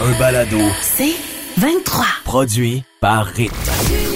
[0.00, 1.14] Un balado C'est
[1.56, 2.04] 23.
[2.24, 4.13] produit par Rythme.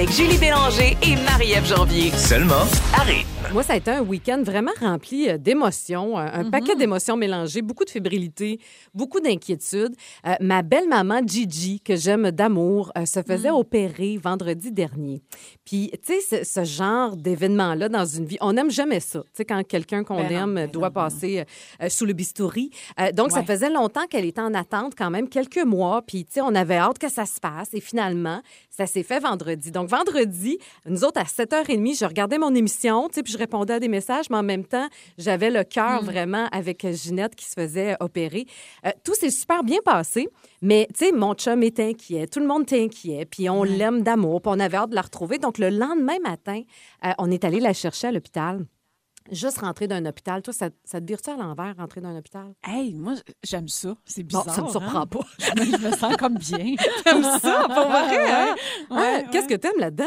[0.00, 2.10] Avec Julie Bélanger et Marie-Ève Janvier.
[2.12, 2.64] Seulement
[2.94, 3.28] à Rythme.
[3.52, 7.62] Moi, ça a été un week-end vraiment rempli euh, d'émotions, un, un paquet d'émotions mélangées,
[7.62, 8.60] beaucoup de fébrilité,
[8.94, 9.94] beaucoup d'inquiétude.
[10.24, 15.20] Euh, ma belle-maman Gigi, que j'aime d'amour, euh, se faisait opérer vendredi dernier.
[15.64, 19.20] Puis, tu sais, ce, ce genre d'événement-là dans une vie, on n'aime jamais ça.
[19.20, 21.44] Tu sais, quand quelqu'un qu'on Ben aime ben doit non, passer
[21.82, 22.70] euh, sous le bistouri.
[23.00, 26.02] Euh, donc, ça faisait longtemps qu'elle était en attente, quand même, quelques mois.
[26.06, 27.74] Puis, tu sais, on avait hâte que ça se passe.
[27.74, 29.72] Et finalement, ça s'est fait vendredi.
[29.72, 33.74] Donc, vendredi, nous autres, à 7h30, je regardais mon émission, tu sais, puis je répondais
[33.74, 34.88] à des messages, mais en même temps,
[35.18, 38.46] j'avais le cœur vraiment avec Ginette qui se faisait opérer.
[38.86, 40.28] Euh, tout s'est super bien passé,
[40.62, 44.02] mais, tu sais, mon chum est inquiet, tout le monde est inquiet, puis on l'aime
[44.02, 45.38] d'amour, puis on avait hâte de la retrouver.
[45.38, 46.62] Donc, le lendemain matin,
[47.04, 48.64] euh, on est allé la chercher à l'hôpital.
[49.30, 50.42] Juste rentrer d'un hôpital.
[50.42, 52.52] Toi, ça, ça te vire-tu à l'envers, rentrer d'un hôpital?
[52.64, 53.14] Hey, moi,
[53.44, 53.94] j'aime ça.
[54.04, 54.54] C'est Bon, bizarre.
[54.56, 55.06] ça me surprend hein?
[55.06, 55.20] pas.
[55.38, 56.74] je me sens comme bien.
[57.04, 58.54] T'aimes ça, pour vrai, hein?
[58.90, 58.96] Ouais, Hein?
[58.96, 59.26] ouais.
[59.30, 60.04] Qu'est-ce que t'aimes là-dedans?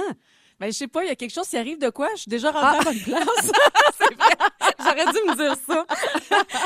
[0.60, 2.08] Ben, je sais pas, il y a quelque chose qui arrive de quoi?
[2.16, 3.52] Je suis déjà rentrée à bonne place.
[4.80, 5.86] J'aurais dû me dire ça.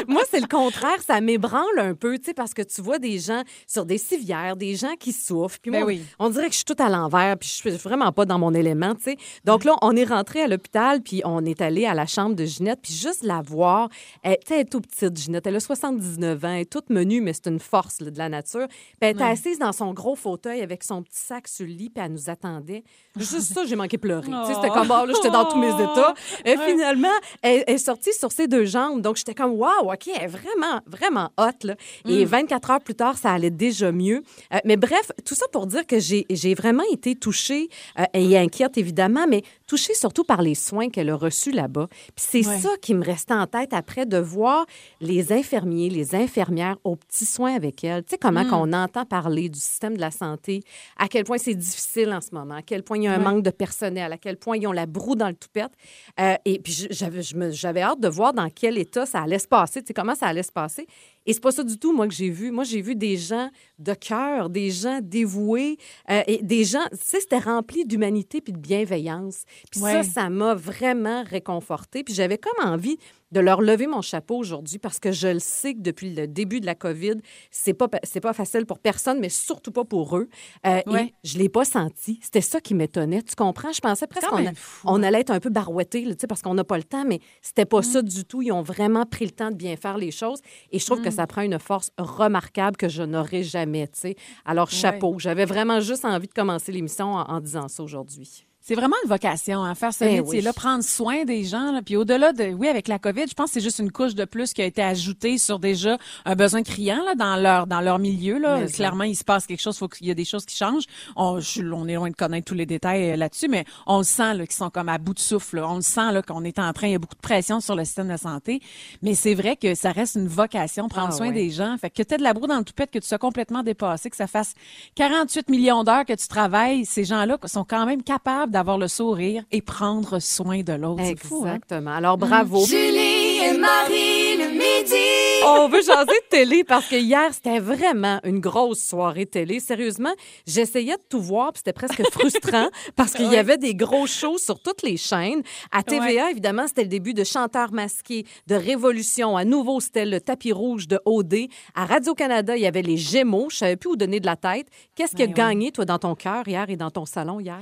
[0.07, 1.01] Moi, c'est le contraire.
[1.05, 4.55] Ça m'ébranle un peu, tu sais, parce que tu vois des gens sur des civières,
[4.55, 5.59] des gens qui souffrent.
[5.59, 6.01] Puis moi, Ben oui.
[6.19, 8.53] on dirait que je suis tout à l'envers, puis je suis vraiment pas dans mon
[8.53, 9.17] élément, tu sais.
[9.45, 12.45] Donc là, on est rentré à l'hôpital, puis on est allé à la chambre de
[12.45, 13.89] Ginette, puis juste la voir,
[14.23, 15.47] elle, elle est toute petite, Ginette.
[15.47, 18.29] Elle a 79 ans, elle est toute menue, mais c'est une force là, de la
[18.29, 18.67] nature.
[18.67, 21.89] Puis elle était assise dans son gros fauteuil avec son petit sac sur le lit,
[21.89, 22.83] puis elle nous attendait.
[23.15, 24.27] Juste ça, j'ai manqué pleurer.
[24.27, 26.13] Tu sais, c'était comme, oh, là, j'étais dans tous mes états.
[26.45, 27.07] Et finalement,
[27.41, 29.01] elle, elle est sortie sur ses deux jambes.
[29.01, 31.51] Donc, j'étais comme, waouh, OK, elle est vraiment, vraiment hot.
[31.63, 31.75] Là.
[32.07, 34.23] Et 24 heures plus tard, ça allait déjà mieux.
[34.53, 38.77] Euh, mais bref, tout ça pour dire que j'ai vraiment été touchée euh, et inquiète,
[38.77, 41.87] évidemment, mais touchée surtout par les soins qu'elle a reçus là-bas.
[42.15, 42.59] Puis c'est Ouais.
[42.59, 44.65] ça qui me restait en tête après de voir
[45.01, 48.03] les infirmiers, les infirmières aux petits soins avec elle.
[48.03, 50.63] Tu sais, comment qu'on entend parler du système de la santé,
[50.97, 53.17] à quel point c'est difficile en ce moment, à quel point il y a un
[53.17, 53.23] Ouais.
[53.23, 55.71] manque de personnel, à quel point ils ont la broue dans le toupette.
[56.19, 59.87] Euh, et puis j'avais hâte de voir dans quel état ça allait se passer, tu
[59.87, 60.87] sais, comment ça allait se passer.
[61.25, 62.51] Et c'est pas ça du tout, moi, que j'ai vu.
[62.51, 65.77] Moi, j'ai vu des gens de cœur, des gens dévoués,
[66.09, 69.43] euh, et des gens, tu sais, c'était rempli d'humanité puis de bienveillance.
[69.71, 72.03] Puis ça, ça m'a vraiment réconfortée.
[72.03, 72.97] Puis j'avais comme envie
[73.31, 76.61] de leur lever mon chapeau aujourd'hui parce que je le sais que depuis le début
[76.61, 77.15] de la COVID,
[77.51, 80.29] c'est pas c'est pas facile pour personne, mais surtout pas pour eux.
[80.65, 81.05] Euh, Ouais.
[81.07, 82.19] Et je l'ai pas senti.
[82.23, 83.21] C'était ça qui m'étonnait.
[83.23, 83.71] Tu comprends?
[83.73, 86.41] Je pensais presque qu'on fou, on allait être un peu barouettés, là, tu sais, parce
[86.41, 88.41] qu'on n'a pas le temps, mais c'était pas ça du tout.
[88.41, 90.39] Ils ont vraiment pris le temps de bien faire les choses.
[90.71, 94.15] Et je trouve que ça prend une force remarquable que je n'aurais jamais, tu sais.
[94.45, 95.15] Alors, chapeau.
[95.19, 98.45] J'avais vraiment juste envie de commencer l'émission en, en disant ça aujourd'hui.
[98.67, 100.53] C'est vraiment une vocation à faire ce Ben métier-là, oui.
[100.53, 101.71] prendre soin des gens.
[101.71, 101.81] Là.
[101.81, 104.25] Puis au-delà de, oui, avec la COVID, je pense que c'est juste une couche de
[104.25, 107.97] plus qui a été ajoutée sur déjà un besoin criant là, dans leur dans leur
[107.97, 108.37] milieu.
[108.39, 108.57] Là.
[108.57, 108.73] Mais ça.
[108.73, 110.83] Clairement, il se passe quelque chose, faut qu'il y a des choses qui changent.
[111.15, 114.03] On, je, on est loin de connaître tous les détails euh, là-dessus, mais on le
[114.03, 115.55] sent là, qu'ils sont comme à bout de souffle.
[115.61, 115.69] là.
[115.69, 117.73] On le sent là, qu'on est en train, il y a beaucoup de pression sur
[117.73, 118.61] le système de santé.
[119.01, 121.33] Mais c'est vrai que ça reste une vocation, prendre Ah soin ouais.
[121.33, 121.77] des gens.
[121.77, 124.09] Fait que tu aies de la broue dans le toupette, que tu sois complètement dépassé,
[124.09, 124.55] que ça fasse
[124.95, 129.43] 48 millions d'heures que tu travailles, ces gens-là sont quand même capables d'avoir le sourire
[129.51, 131.03] et prendre soin de l'autre.
[131.21, 131.57] Fou, hein?
[131.57, 131.91] Exactement.
[131.91, 132.65] Alors, bravo.
[132.65, 133.16] Julie
[133.57, 135.43] et Marie le midi.
[135.45, 139.59] On veut jaser de télé parce que hier, c'était vraiment une grosse soirée télé.
[139.59, 140.13] Sérieusement,
[140.45, 144.37] j'essayais de tout voir, puis c'était presque frustrant parce qu'il y avait des gros shows
[144.37, 145.41] sur toutes les chaînes.
[145.71, 149.37] À TVA, évidemment, c'était le début de Chanteurs masqués, de Révolution.
[149.37, 151.47] À nouveau, c'était le tapis rouge de OD.
[151.75, 153.47] À Radio-Canada, il y avait les Gémeaux.
[153.49, 154.67] Je savais plus où donner de la tête.
[154.95, 157.59] Qu'est-ce qui a gagné, toi, dans ton cœur hier et dans ton salon hier?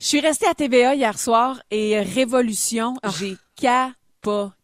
[0.00, 4.63] Je suis restée à TVA hier soir et Révolution, j'ai capoté.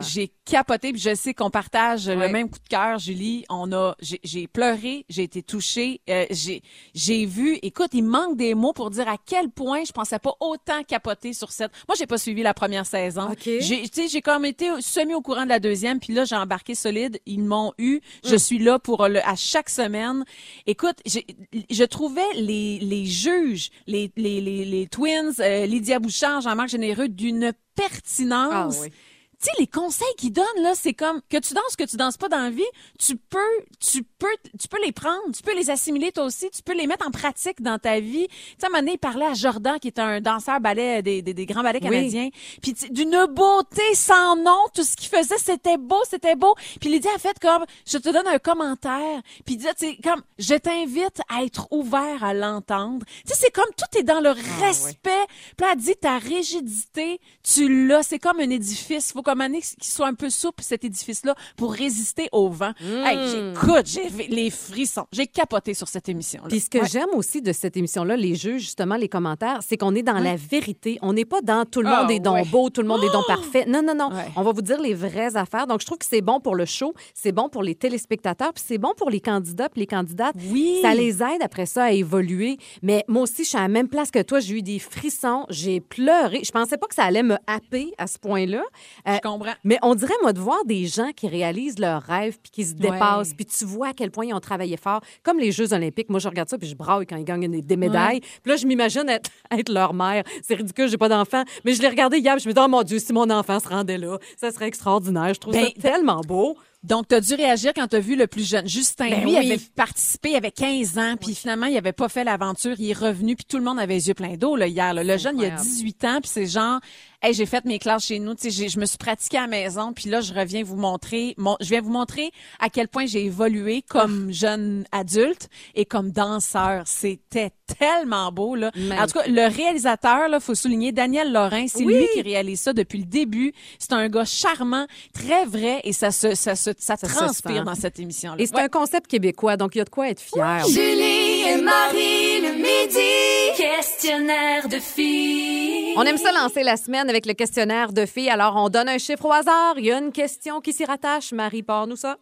[0.00, 2.16] J'ai capoté, puis je sais qu'on partage Ouais.
[2.16, 3.44] le même coup de cœur, Julie.
[3.48, 6.62] On a, j'ai- pleuré, j'ai été touchée, euh, j'ai,
[6.94, 7.58] j'ai vu.
[7.62, 11.32] Écoute, il manque des mots pour dire à quel point je pensais pas autant capoter
[11.32, 11.70] sur cette.
[11.86, 13.30] Moi, j'ai pas suivi la première saison.
[13.30, 13.42] OK.
[13.60, 16.36] J'ai, tu sais, j'ai comme été semi au courant de la deuxième, puis là, j'ai
[16.36, 17.20] embarqué solide.
[17.26, 18.00] Ils m'ont eu.
[18.24, 20.24] Je suis là pour le, à chaque semaine.
[20.66, 26.70] Écoute, je trouvais les, les juges, les, les, les, les twins, euh, Lydia Bouchard, Jean-Marc
[26.70, 28.92] Généreux, d'une pertinence Ah oui.
[29.40, 32.16] Tu sais, les conseils qu'ils donnent, là, c'est comme que tu danses, que tu danses
[32.16, 32.64] pas dans la vie,
[32.98, 33.38] tu peux,
[33.78, 34.26] tu peux,
[34.58, 37.10] tu peux les prendre, tu peux les assimiler toi aussi, tu peux les mettre en
[37.10, 38.26] pratique dans ta vie.
[38.28, 41.02] Tu sais, à un moment donné, il parlait à Jordan, qui est un danseur ballet,
[41.02, 41.88] des, des, des grands ballets Oui.
[41.88, 42.28] canadiens.
[42.62, 46.54] Puis tu sais, d'une beauté sans nom, tout ce qu'il faisait, c'était beau, c'était beau.
[46.80, 49.22] Puis Lydia a fait comme, je te donne un commentaire.
[49.46, 53.06] Puis il disait, tu sais, comme, je t'invite à être ouvert à l'entendre.
[53.24, 55.26] Tu sais, c'est comme, tout est dans le respect.
[55.56, 58.02] Puis là, elle dit, ta rigidité, tu l'as.
[58.02, 59.12] C'est comme un édifice.
[59.12, 62.72] Faut comme année qu'il soit un peu souple, cet édifice-là, pour résister au vent.
[62.80, 65.04] Hey, j'écoute, j'ai les frissons.
[65.12, 66.40] J'ai capoté sur cette émission.
[66.48, 69.94] Puis ce que j'aime aussi de cette émission-là, les jeux, justement, les commentaires, c'est qu'on
[69.94, 70.98] est dans la vérité.
[71.02, 72.44] On n'est pas dans tout le monde est donc ouais.
[72.46, 73.66] beau, tout le monde est donc parfait.
[73.66, 74.08] Non, non, non.
[74.08, 74.30] Ouais.
[74.34, 75.66] On va vous dire les vraies affaires.
[75.66, 78.64] Donc, je trouve que c'est bon pour le show, c'est bon pour les téléspectateurs, puis
[78.66, 80.36] c'est bon pour les candidats puis les candidates.
[80.50, 80.78] Oui.
[80.80, 82.56] Ça les aide après ça à évoluer.
[82.82, 84.40] Mais moi aussi, je suis à la même place que toi.
[84.40, 86.40] J'ai eu des frissons, j'ai pleuré.
[86.44, 88.62] Je pensais pas que ça allait me happer à ce point-là.
[89.06, 89.52] Euh, Je comprends.
[89.64, 92.74] mais on dirait, moi, de voir des gens qui réalisent leurs rêves puis qui se
[92.74, 95.00] dépassent, puis tu vois à quel point ils ont travaillé fort.
[95.22, 96.08] Comme les Jeux olympiques.
[96.08, 98.20] Moi, je regarde ça puis je braille quand ils gagnent des, des médailles.
[98.20, 100.24] Puis là, je m'imagine être, être leur mère.
[100.42, 101.42] C'est ridicule, j'ai pas d'enfant.
[101.64, 103.60] Mais je l'ai regardé hier puis je me dis, oh mon Dieu, si mon enfant
[103.60, 105.34] se rendait là, ça serait extraordinaire.
[105.34, 106.56] Je trouve Ben, ça tellement beau.
[106.84, 108.68] Donc, tu as dû réagir quand tu as vu le plus jeune.
[108.68, 109.36] Justin, Ben lui, oui.
[109.52, 112.76] avait participé, il avait 15 ans, puis finalement, il avait pas fait l'aventure.
[112.78, 114.94] Il est revenu, puis tout le monde avait les yeux pleins d'eau là, hier.
[114.94, 115.02] là.
[115.02, 115.60] Le jeune, il a incroyable.
[115.62, 116.78] 18 ans, puis c'est genre,
[117.20, 120.08] hey, j'ai fait mes classes chez nous, je me suis pratiquée à la maison, puis
[120.08, 122.30] là, je reviens vous montrer, mon, je viens vous montrer
[122.60, 126.84] à quel point j'ai évolué comme jeune adulte et comme danseur.
[126.86, 128.70] C'était tellement beau, là.
[128.98, 131.94] En tout cas, le réalisateur, là, faut souligner, Daniel Lorrain, c'est Oui.
[131.98, 133.52] lui qui réalise ça depuis le début.
[133.80, 137.98] C'est un gars charmant, très vrai, et ça se, ça se, ça, transpire dans cette
[137.98, 138.36] émission-là.
[138.42, 138.62] Et c'est Ouais.
[138.62, 140.64] un concept québécois, donc il y a de quoi être fier.
[140.68, 143.56] Julie et Marie le midi.
[143.56, 145.94] Questionnaire de filles.
[145.96, 148.30] On aime ça lancer la semaine avec le questionnaire de filles.
[148.30, 149.74] Alors, on donne un chiffre au hasard.
[149.78, 151.32] Il y a une question qui s'y rattache.
[151.32, 152.16] Marie, part-nous ça.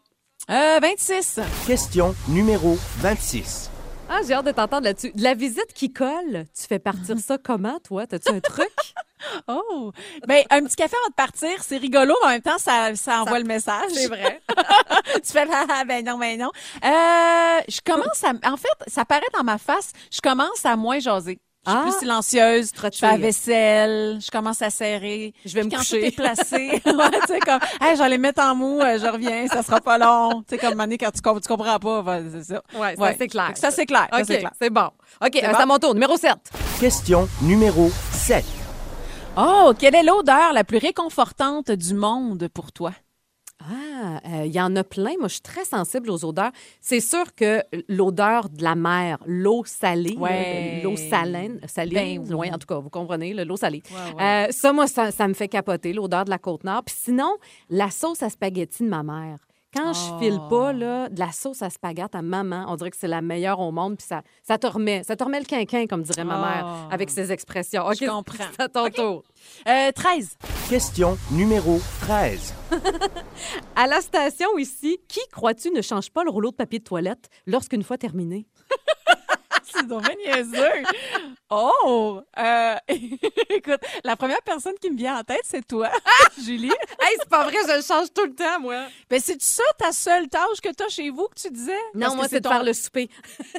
[0.51, 1.41] Euh, 26.
[1.67, 3.71] Question numéro 26.
[4.09, 5.11] Ah, j'ai hâte de t'entendre là-dessus.
[5.15, 8.07] De la visite qui colle, tu fais partir ça comment, toi?
[8.07, 8.71] T'as-tu un truc?
[9.49, 9.93] Oh!
[10.27, 13.23] Ben, un petit café avant de partir, c'est rigolo, mais en même temps, ça, ça
[13.23, 13.91] envoie le message.
[13.93, 14.41] C'est vrai.
[15.15, 16.51] tu fais, ah, ah, ben non, ben non.
[16.85, 20.99] Euh, je commence à, en fait, ça paraît dans ma face, je commence à moins
[20.99, 21.39] jaser.
[21.67, 21.83] Je suis Ah!
[21.89, 25.35] plus silencieuse, te je fais la vaisselle, je commence à serrer.
[25.45, 26.07] Je vais me quand coucher.
[26.07, 29.65] est placé, ouais, tu sais, comme, hey, j'allais mettre en mou, euh, je reviens, ça
[29.65, 30.45] sera pas long.
[30.47, 32.63] Tu sais, comme, Mané, quand tu, comp- tu comprends pas, va, c'est ça.
[32.75, 33.47] Ouais, ça, c'est clair.
[33.49, 34.07] Fait que Ça, c'est clair.
[34.13, 34.53] ça, OK, c'est clair.
[34.61, 34.87] c'est bon.
[34.87, 34.93] OK,
[35.23, 35.55] euh, c'est bon?
[35.59, 35.95] à mon tour.
[35.95, 36.35] Numéro 7.
[36.79, 38.45] Question numéro 7.
[39.37, 42.93] Oh, quelle est l'odeur la plus réconfortante du monde pour toi?
[43.61, 45.13] Ah, euh, il y en a plein.
[45.19, 46.53] Moi, je suis très sensible aux odeurs.
[46.81, 50.79] C'est sûr que l'odeur de la mer, l'eau salée, Ouais.
[50.79, 52.29] là, l'eau saline, saline, Ben oui.
[52.29, 53.83] loin, en tout cas, vous comprenez, l'eau salée.
[53.91, 54.23] Ouais, ouais.
[54.49, 56.85] Euh, ça, moi, ça, ça me fait capoter, l'odeur de la Côte-Nord.
[56.85, 57.35] Puis sinon,
[57.71, 59.39] la sauce à spaghetti de ma mère.
[59.77, 60.49] Quand je file Oh.
[60.49, 63.61] pas là, de la sauce à spaghetti à maman, on dirait que c'est la meilleure
[63.61, 63.97] au monde.
[63.99, 66.89] Puis ça, ça te remet, ça te remet le quinquin, comme dirait ma mère, Oh.
[66.95, 67.85] avec ses expressions.
[67.87, 68.45] OK, Je comprends.
[68.53, 69.23] C'est à ton tour.
[69.69, 70.37] Euh, 13.
[70.71, 72.55] Question numéro 13.
[73.77, 77.29] À la station ici, qui crois-tu ne change pas le rouleau de papier de toilette
[77.47, 78.47] lorsqu'une fois terminé?
[79.77, 80.83] C'est niaiseux.
[81.51, 82.21] Oh!
[82.39, 82.75] Euh,
[83.51, 85.91] écoute, la première personne qui me vient en tête, c'est toi,
[86.45, 86.71] Julie.
[87.01, 88.87] Hey, c'est pas vrai, je le change tout le temps, moi.
[89.09, 91.73] Ben, c'est ça ta seule tâche que tu as chez vous que tu disais?
[91.95, 93.09] Non, Parce moi, c'est de faire le souper.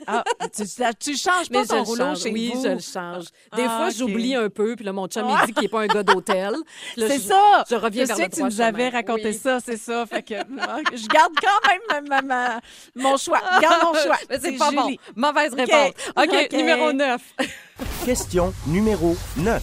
[0.10, 0.24] Ah,
[0.56, 0.64] tu,
[1.00, 2.22] tu changes pas Mais ton le rouleau change.
[2.22, 2.64] chez oui, vous?
[2.64, 3.26] je le change.
[3.56, 5.82] Des Ah, fois, j'oublie un peu, puis là, mon chum, il dit qu'il n'est pas
[5.82, 6.56] un gars d'hôtel.
[6.98, 7.64] C'est ça!
[7.70, 9.34] Je reviens Je vers sais le que tu nous avais raconté Oui.
[9.34, 10.06] ça, c'est ça.
[10.06, 12.62] Fait que ah, je garde quand même ma, ma- ma-
[12.96, 13.42] mon choix.
[13.62, 14.18] Garde mon choix.
[14.40, 15.00] C'est pas Julie.
[15.16, 15.28] bon.
[15.28, 15.92] Mauvaise réponse.
[16.16, 16.54] OK, OK.
[16.54, 17.22] numéro 9.
[18.06, 19.62] Question numéro 9.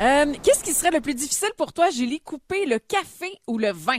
[0.00, 2.20] Euh, Qu'est-ce qui serait le plus difficile pour toi, Julie?
[2.20, 3.98] Couper le café ou le vin?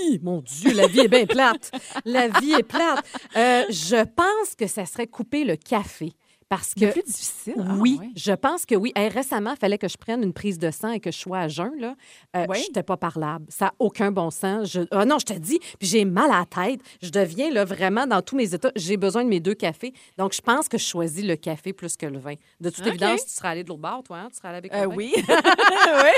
[0.00, 1.70] Hi, Mon Dieu, la vie est bien plate.
[2.04, 3.04] La vie est plate.
[3.36, 6.12] Euh, je pense que ça serait couper le café.
[6.48, 7.54] Parce que plus difficile?
[7.58, 8.90] Ah, oui, je pense que oui.
[8.96, 11.40] Hey, récemment, il fallait que je prenne une prise de sang et que je sois
[11.40, 11.72] à jeun.
[11.78, 11.94] Là.
[12.36, 12.56] Euh, Oui.
[12.62, 13.44] Je n'étais pas parlable.
[13.50, 14.70] Ça n'a aucun bon sens.
[14.72, 14.80] Je...
[14.90, 16.80] Ah non, je te dis, puis j'ai mal à la tête.
[17.02, 18.72] Je deviens là, vraiment dans tous mes états.
[18.76, 19.92] J'ai besoin de mes deux cafés.
[20.16, 22.34] Donc, je pense que je choisis le café plus que le vin.
[22.60, 22.86] De toute OK.
[22.88, 24.16] évidence, tu serais allé de l'autre bord, toi.
[24.20, 24.28] hein?
[24.30, 24.96] Tu serais allé avec Euh, le vin.
[24.96, 25.12] oui.
[25.18, 25.22] oui,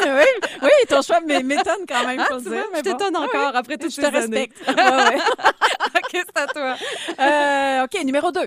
[0.06, 0.48] oui.
[0.62, 3.18] Oui, ton choix m'é- m'étonne quand même, Ah, vois, mais je t'étonne bon.
[3.24, 4.56] encore Oui, après toutes Je ces te respecte.
[4.68, 5.18] Ouais, ouais.
[6.12, 6.76] OK, c'est à toi.
[7.18, 8.40] Euh, OK, numéro 2.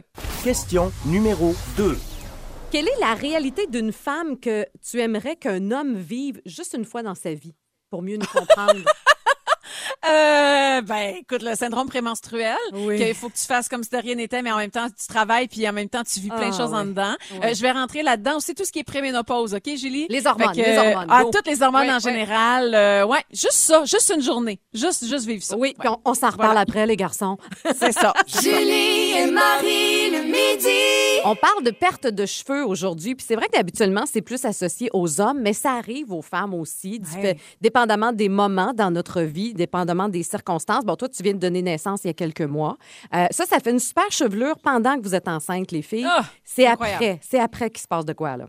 [0.44, 1.98] Question numéro 2.
[2.72, 7.04] Quelle est la réalité d'une femme que tu aimerais qu'un homme vive juste une fois
[7.04, 7.56] dans sa vie
[7.90, 8.80] pour mieux nous comprendre?
[10.10, 12.98] Euh, ben, écoute, le syndrome prémenstruel, Oui.
[12.98, 15.08] qu'il faut que tu fasses comme si de rien n'était, mais en même temps, tu
[15.08, 17.14] travailles, puis en même temps, tu vis plein de Ah, choses en dedans.
[17.44, 20.08] Euh, je vais rentrer là-dedans aussi, tout ce qui est préménopause, OK, Julie?
[20.10, 21.32] Les hormones, que, les hormones, Ah, go.
[21.32, 22.74] toutes les hormones en général.
[22.76, 24.60] euh, ouais, juste ça, juste une journée.
[24.74, 25.56] Juste, juste vivre ça.
[25.58, 26.62] Oui, puis on, on s'en reparle Voilà.
[26.62, 27.38] après, les garçons.
[27.80, 28.14] C'est ça.
[28.42, 31.22] Julie et Marie le midi.
[31.26, 35.22] On parle de perte de cheveux aujourd'hui, puis c'est vrai qu'habituellement, c'est plus associé aux
[35.22, 37.38] hommes, mais ça arrive aux femmes aussi, Ouais.
[37.62, 40.86] dépendamment des moments dans notre vie, dépendamment des circonstances.
[40.86, 42.78] Bon, toi, tu viens de donner naissance il y a quelques mois.
[43.14, 46.06] Euh, ça, ça fait une super chevelure pendant que vous êtes enceinte, les filles.
[46.08, 48.46] Ah, c'est après, c'est après qu'il se passe de quoi, là?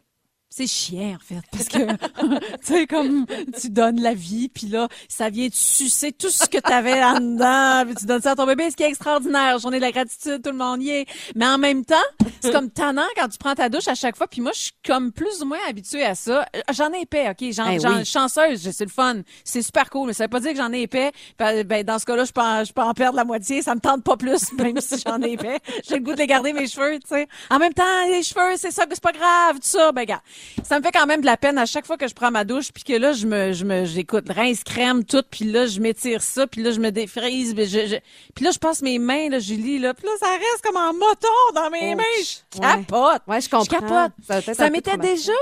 [0.57, 1.79] C'est chiant, en fait, parce que,
[2.59, 3.27] tu sais, comme
[3.61, 7.03] tu donnes la vie, puis là, ça vient te sucer tout ce que tu avais
[7.03, 9.59] en dedans, puis tu donnes ça à ton bébé, ce qui est extraordinaire.
[9.59, 11.07] Journée de la gratitude, tout le monde y est.
[11.35, 11.97] Mais en même temps,
[12.41, 14.73] c'est comme tannant quand tu prends ta douche à chaque fois, puis moi, je suis
[14.87, 16.47] comme plus ou moins habituée à ça.
[16.55, 17.51] Euh, J'en ai épais, OK?
[17.53, 18.05] J'en, Eh j'en- oui.
[18.05, 19.23] chanceuse, c'est le fun.
[19.43, 21.11] C'est super cool, mais ça veut pas dire que j'en ai épais.
[21.37, 23.61] Ben, ben, dans ce cas-là, je peux, en, je peux en perdre la moitié.
[23.61, 25.59] Ça me tente pas plus, même si j'en ai épais.
[25.89, 27.27] J'ai le goût de les garder, mes cheveux, tu sais.
[27.51, 29.91] En même temps, les cheveux, c'est ça, c'est pas grave, tout ça.
[29.91, 30.23] Ben, gars,
[30.63, 32.45] ça me fait quand même de la peine à chaque fois que je prends ma
[32.45, 35.81] douche, puis que là, je me, je me, j'écoute rince crème, tout, puis là, je
[35.81, 37.97] m'étire ça, puis là, je me défrise, puis je, je-
[38.35, 40.93] puis là, je passe mes mains, là, Julie, là, puis là, ça reste comme en
[40.93, 42.03] moton dans mes Oh, mains.
[42.23, 43.23] Je capote.
[43.27, 43.65] Ouais, je comprends.
[43.65, 44.55] Je capote.
[44.57, 45.33] Ça m'était déjà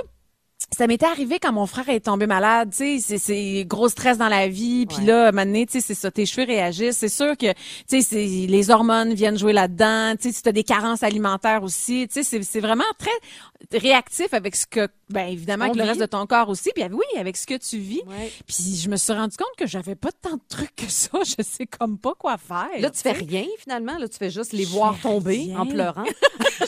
[0.75, 4.17] ça m'était arrivé quand mon frère est tombé malade, tu sais, c'est- c'est gros stress
[4.17, 6.97] dans la vie, puis là, donné, tu sais, c'est ça, tes cheveux réagissent.
[6.97, 7.57] C'est sûr que, tu
[7.89, 12.09] sais, c'est- les hormones viennent jouer là-dedans, tu sais, si t'as des carences alimentaires aussi,
[12.11, 13.11] tu sais, c'est vraiment très
[13.73, 17.05] réactif avec ce que, ben évidemment, avec le reste de ton corps aussi, puis oui,
[17.19, 18.03] avec ce que tu vis.
[18.07, 18.31] Ouais.
[18.47, 21.43] Puis je me suis rendu compte que j'avais pas tant de trucs que ça, je
[21.43, 22.69] sais comme pas quoi faire.
[22.79, 23.99] Là, tu fais rien, finalement.
[23.99, 25.61] Là, tu fais juste les Je voir tomber rien.
[25.61, 26.05] en pleurant.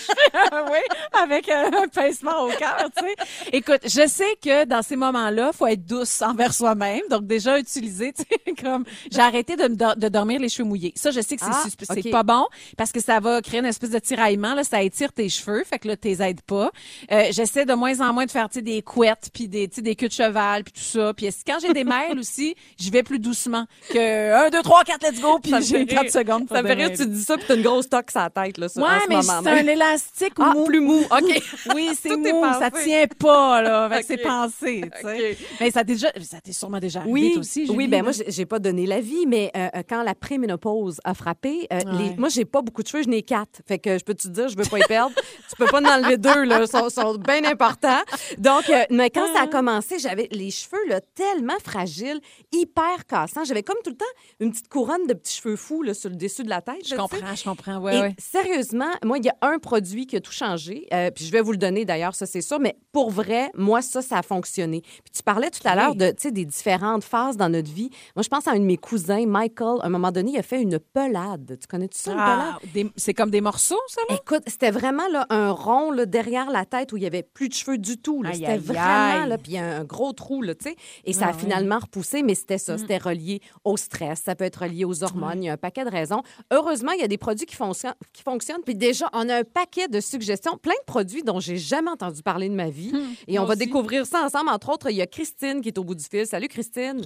[0.71, 0.79] oui,
[1.13, 3.15] avec un pincement au cœur, tu sais.
[3.53, 7.03] Écoute, je sais que dans ces moments-là, faut être douce envers soi-même.
[7.11, 10.69] Donc déjà utiliser, tu sais, comme j'ai arrêté de, me do- de dormir les cheveux
[10.69, 10.93] mouillés.
[10.97, 12.11] Ça, je sais que c'est Ah, sus- c'est ok.
[12.11, 12.47] pas bon
[12.77, 15.79] parce que ça va créer une espèce de tiraillement là, ça étire tes cheveux, fait
[15.79, 16.71] que là t'es aides pas.
[17.13, 20.13] Euh, j'essaie de moins en moins de faire des couettes puis des des queues de
[20.13, 21.13] cheval puis tout ça.
[21.15, 25.03] Puis quand j'ai des mails aussi, je vais plus doucement que 1 2 3 4
[25.11, 26.13] let's go puis j'ai fait 4 rire.
[26.13, 28.21] secondes pour Ça me fait rire, tu dis ça, puis t'as une grosse toque sur
[28.21, 30.65] la tête, là, sur, Ouais, ce mais c'est un élastique Ah, mou.
[30.65, 31.01] plus mou.
[31.11, 31.43] OK.
[31.75, 34.23] Oui, c'est mou, ça tient pas là, fait que c'est Ok.
[34.27, 35.31] pensé, tu sais.
[35.33, 35.37] Ok.
[35.61, 37.99] Mais ça t'est déjà ça t'est sûrement déjà arrivé Oui, toi aussi, Julie, oui, ben
[37.99, 38.03] là?
[38.05, 42.11] moi j'ai- pas donné l'avis, mais euh, euh, quand la préménopause a frappé, euh, les-
[42.11, 42.15] Ouais.
[42.19, 43.61] moi j'ai pas beaucoup de cheveux, j'en ai quatre.
[43.67, 45.15] Fait que je peux te dire, je veux pas y perdre?
[45.49, 48.03] tu peux pas en enlever deux là, sont, sont bien importants.
[48.39, 49.35] Donc, euh, mais quand Ah.
[49.35, 52.21] ça a commencé, j'avais les cheveux là tellement fragiles,
[52.53, 53.45] hyper cassants.
[53.45, 54.05] J'avais comme tout le temps
[54.41, 56.87] une petite couronne de petits cheveux fous là sur le dessus de la tête.
[56.87, 57.79] je là, comprends, je comprends.
[57.79, 58.15] Ouais, Et ouais.
[58.19, 60.87] sérieusement, moi, il y a un produit qui a tout changé.
[60.93, 62.59] euh, puis je vais vous le donner d'ailleurs, ça c'est sûr.
[62.61, 64.81] Mais pour vrai, moi, ça, ça a fonctionné.
[64.83, 67.91] Puis tu parlais tout à l'heure de, des différentes phases dans notre vie.
[68.17, 69.79] Moi, je pense à un de mes cousins, Michael.
[69.83, 71.59] À un moment donné, il a fait une pelade.
[71.61, 72.55] Tu connais-tu ça, une pelade?
[72.55, 74.17] Ah, des- c'est comme des morceaux ça là?
[74.17, 77.49] Écoute, c'était vraiment là, un rond là, derrière la tête où il y avait plus
[77.49, 78.23] de cheveux du tout.
[78.33, 80.77] C'était vraiment là, puis il y a un gros trou là, tu sais.
[81.05, 81.39] Et ça Ah a ouais.
[81.39, 85.43] finalement repoussé, mais c'était ça, c'était relié au stress, ça peut être relié aux hormones,
[85.43, 86.23] il y a un paquet de raisons.
[86.53, 88.63] Heureusement, il y a des produits qui fonctionnent, qui fonctionnent.
[88.65, 92.23] Puis déjà, on a un paquet de suggestions, plein de produits dont j'ai jamais entendu
[92.23, 92.93] parler de ma vie.
[93.29, 93.67] Et on moi va aussi.
[93.67, 94.51] découvrir ça ensemble.
[94.51, 96.27] Entre autres, il y a Christine qui est au bout du fil.
[96.27, 97.03] Salut Christine.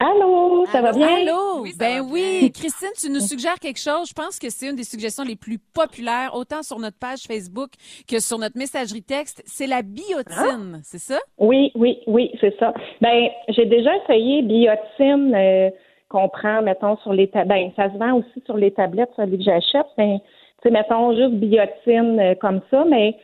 [0.00, 1.06] Allô, ça va bien?
[1.06, 1.62] Allô?
[1.62, 4.08] Oui, ben oui, Christine, tu nous suggères quelque chose.
[4.08, 7.70] Je pense que c'est une des suggestions les plus populaires, autant sur notre page Facebook
[8.08, 9.42] que sur notre messagerie texte.
[9.46, 11.18] C'est la biotine, c'est ça?
[11.38, 12.74] Oui, oui, oui, c'est ça.
[13.00, 15.70] Ben, j'ai déjà essayé biotine euh,
[16.08, 17.46] qu'on prend, mettons, sur les tablettes.
[17.48, 19.86] Ben, ça se vend aussi sur les tablettes, celui que j'achète.
[19.96, 23.16] Ben, tu sais, mettons juste biotine euh, comme ça, mais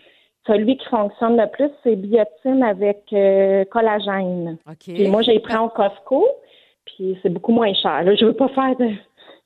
[0.47, 4.57] celui qui fonctionne le plus, c'est biotine avec euh, collagène.
[4.69, 4.95] OK.
[4.95, 6.27] Puis moi, j'ai pris au Costco,
[6.97, 8.03] puis c'est beaucoup moins cher.
[8.05, 8.91] Là, je veux pas faire de,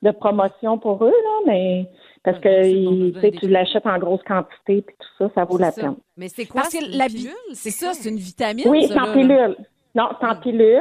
[0.03, 1.87] de promotion pour eux, là, mais
[2.23, 5.71] parce que Ouais, bon, tu l'achètes en grosse quantité, puis tout ça, ça vaut la
[5.73, 5.83] ça.
[5.83, 5.97] peine.
[6.17, 6.63] Mais c'est quoi?
[6.63, 7.31] Parce que la pilule?
[7.53, 8.65] c'est ça, c'est une vitamine.
[8.69, 9.57] Oui, c'est en pilule.
[9.95, 10.81] Non, c'est en pilule.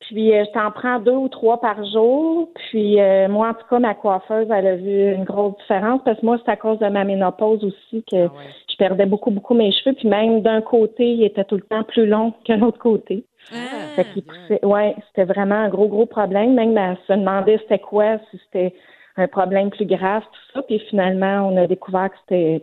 [0.00, 2.48] Puis euh, je t'en prends deux ou trois par jour.
[2.54, 6.18] Puis euh, moi, en tout cas, ma coiffeuse, elle a vu une grosse différence parce
[6.18, 8.50] que moi, c'est à cause de ma ménopause aussi que Ah ouais.
[8.68, 9.94] je perdais beaucoup, beaucoup mes cheveux.
[9.94, 13.24] Puis même d'un côté, il était tout le temps plus long que l'autre côté.
[13.52, 14.64] Ah, Fait qu'il poussait.
[14.64, 16.54] Ouais, c'était vraiment un gros, gros problème.
[16.54, 18.74] Même elle se demandait c'était quoi, si c'était
[19.16, 20.62] un problème plus grave, tout ça.
[20.62, 22.62] Puis finalement, on a découvert que c'était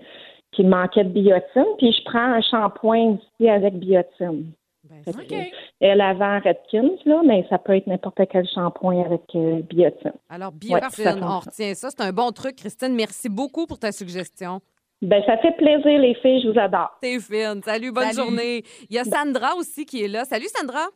[0.51, 1.65] qu'il manquait de biotine.
[1.77, 4.51] Puis je prends un shampoing aussi avec biotine.
[4.89, 9.61] Ben, Fait Elle avant Redkins, là, mais ça peut être n'importe quel shampoing avec euh,
[9.61, 10.13] biotine.
[10.29, 11.89] Alors, biotine, on retient ça.
[11.91, 12.95] C'est un bon truc, Christine.
[12.95, 14.61] Merci beaucoup pour ta suggestion.
[15.01, 16.97] Ben, ça fait plaisir, les filles, je vous adore.
[17.01, 17.61] T'es fine.
[17.63, 18.17] Salut, bonne Salut.
[18.27, 18.63] journée.
[18.89, 20.25] Il y a Sandra aussi qui est là.
[20.25, 20.87] Salut, Sandra.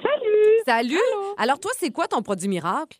[0.00, 0.62] Salut!
[0.64, 1.00] Salut.
[1.38, 2.98] Alors, toi, c'est quoi ton produit miracle?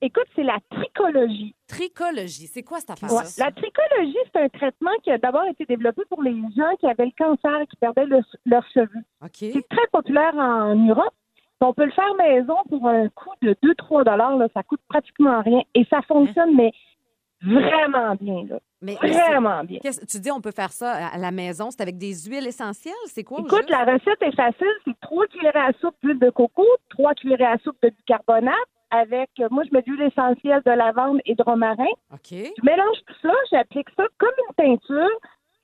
[0.00, 1.54] Écoute, c'est la tricologie.
[1.66, 3.04] Tricologie, c'est quoi cette Ouais.
[3.04, 3.24] affaire-là?
[3.38, 7.06] La tricologie, c'est un traitement qui a d'abord été développé pour les gens qui avaient
[7.06, 9.04] le cancer et qui perdaient le- leurs cheveux.
[9.22, 9.30] OK.
[9.38, 11.14] C'est très populaire en Europe.
[11.60, 14.38] On peut le faire maison pour un coût de 2-3 dollars.
[14.52, 16.72] Ça coûte pratiquement rien et ça fonctionne, mais
[17.44, 18.44] vraiment bien.
[18.48, 18.58] Là.
[18.82, 19.78] Mais, Vraiment bien.
[19.80, 23.24] tu dis on peut faire ça à la maison, c'est avec des huiles essentielles, c'est
[23.24, 23.40] quoi?
[23.40, 24.74] Écoute, la recette est facile.
[24.84, 28.54] C'est 3 cuillerées à soupe d'huile de coco, 3 cuillerées à soupe de bicarbonate
[28.90, 31.84] avec, euh, moi, je mets de l'huile essentielle de lavande et de romarin.
[32.12, 32.30] OK.
[32.30, 35.08] Je mélange tout ça, j'applique ça comme une teinture,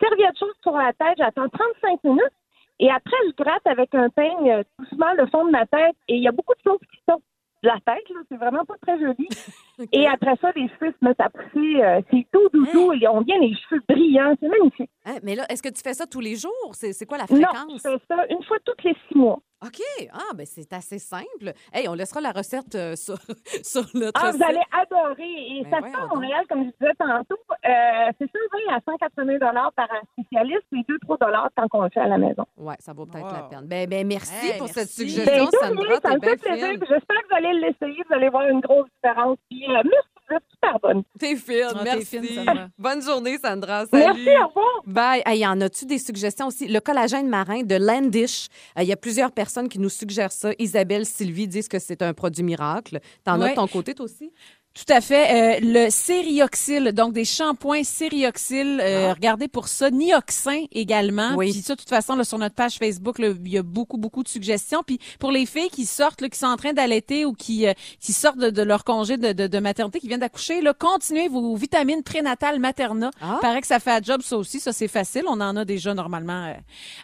[0.01, 2.33] serviette chaude sur la tête, j'attends 35 minutes.
[2.81, 5.97] Et après, je gratte avec un peigne euh, doucement le fond de ma tête.
[6.09, 7.23] Et il y a beaucoup de choses qui sortent
[7.63, 8.21] de la tête, là.
[8.31, 9.29] C'est vraiment pas très joli.
[9.93, 11.83] Et après ça, les cheveux se mettent à pousser.
[11.83, 12.93] euh, c'est tout doudou.
[12.93, 14.35] Et on vient les cheveux brillants.
[14.41, 14.91] C'est magnifique.
[15.07, 16.71] Hein, mais là, est-ce que tu fais ça tous les jours?
[16.73, 17.83] C'est c'est quoi la Non, je fréquence?
[17.83, 19.39] fais ça une fois toutes les six mois.
[19.63, 19.79] OK.
[20.15, 21.53] Ah, ben c'est assez simple.
[21.71, 23.17] Hey, on laissera la recette euh, sur,
[23.63, 25.59] sur notre Ah, vous allez adorer.
[25.59, 26.15] Et Ben ça se voyons fait à donc.
[26.15, 27.37] Montréal, comme je disais tantôt.
[27.69, 28.31] Euh, c'est
[28.65, 32.45] 120 à 180 par un spécialiste et 2-3 quand on le fait à la maison.
[32.57, 33.33] Ouais, ça vaut peut-être Wow.
[33.33, 33.67] la peine.
[33.69, 34.81] Ben, ben merci Hey, pour merci.
[34.81, 35.85] cette Ben, suggestion, Sandra.
[35.87, 36.71] bien, ça me bien fait plaisir.
[36.89, 38.03] J'espère que vous allez l'essayer.
[38.09, 39.37] Vous allez voir une grosse différence.
[39.51, 41.03] Puis, euh, super bonne.
[41.19, 42.05] T'es fine, Ah, merci.
[42.07, 42.69] fine, Sandra.
[42.79, 43.87] Bonne journée, Sandra.
[43.87, 44.23] Salut.
[44.25, 44.83] Merci, au revoir.
[44.87, 45.23] Bye.
[45.27, 46.69] Hey, y en a-tu des suggestions aussi?
[46.69, 48.47] Le collagène marin de Landish.
[48.79, 50.51] Euh, Il y a plusieurs personnes qui nous suggèrent ça.
[50.59, 53.01] Isabelle, Sylvie disent que c'est un produit miracle.
[53.25, 53.51] T'en as Ouais.
[53.51, 54.33] de ton côté, toi aussi?
[54.73, 55.59] Tout à fait.
[55.59, 59.91] Euh, le sérioxyle, donc des shampoings sérioxyle, euh, regardez pour ça.
[59.91, 61.31] Nioxin également.
[61.33, 61.37] Ah.
[61.37, 61.51] Oui.
[61.51, 63.99] Puis ça, de toute façon, là, sur notre page Facebook, là, il y a beaucoup,
[63.99, 64.83] beaucoup de suggestions.
[64.87, 67.73] Puis pour les filles qui sortent, là, qui sont en train d'allaiter ou qui, euh,
[67.99, 71.27] qui sortent de, de leur congé de, de, de maternité, qui viennent d'accoucher, là, continuez
[71.27, 73.11] vos vitamines prénatales materna.
[73.21, 73.39] Ah.
[73.43, 74.61] Paraît que ça fait un job, ça aussi.
[74.61, 75.25] Ça, c'est facile.
[75.27, 76.55] On en a déjà normalement euh,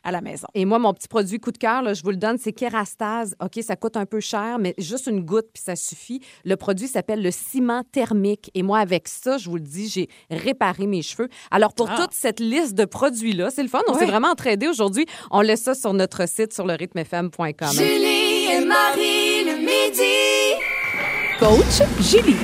[0.04, 0.46] à la maison.
[0.54, 3.34] Et moi, mon petit produit coup de cœur, là, je vous le donne, c'est Kerastase.
[3.42, 6.20] OK, ça coûte un peu cher, mais juste une goutte, puis ça suffit.
[6.44, 8.50] Le produit s'appelle le ciment thermique.
[8.54, 11.28] Et moi, avec ça, je vous le dis, j'ai réparé mes cheveux.
[11.50, 11.96] Alors, pour Ah.
[12.02, 13.80] toute cette liste de produits-là, c'est le fun.
[13.88, 14.00] On Ouais.
[14.00, 15.06] s'est vraiment entraidés aujourd'hui.
[15.30, 17.68] On laisse ça sur notre site, sur le rythmefm.com.
[17.72, 20.60] Julie et Marie le midi.
[21.38, 22.36] Coach Julie.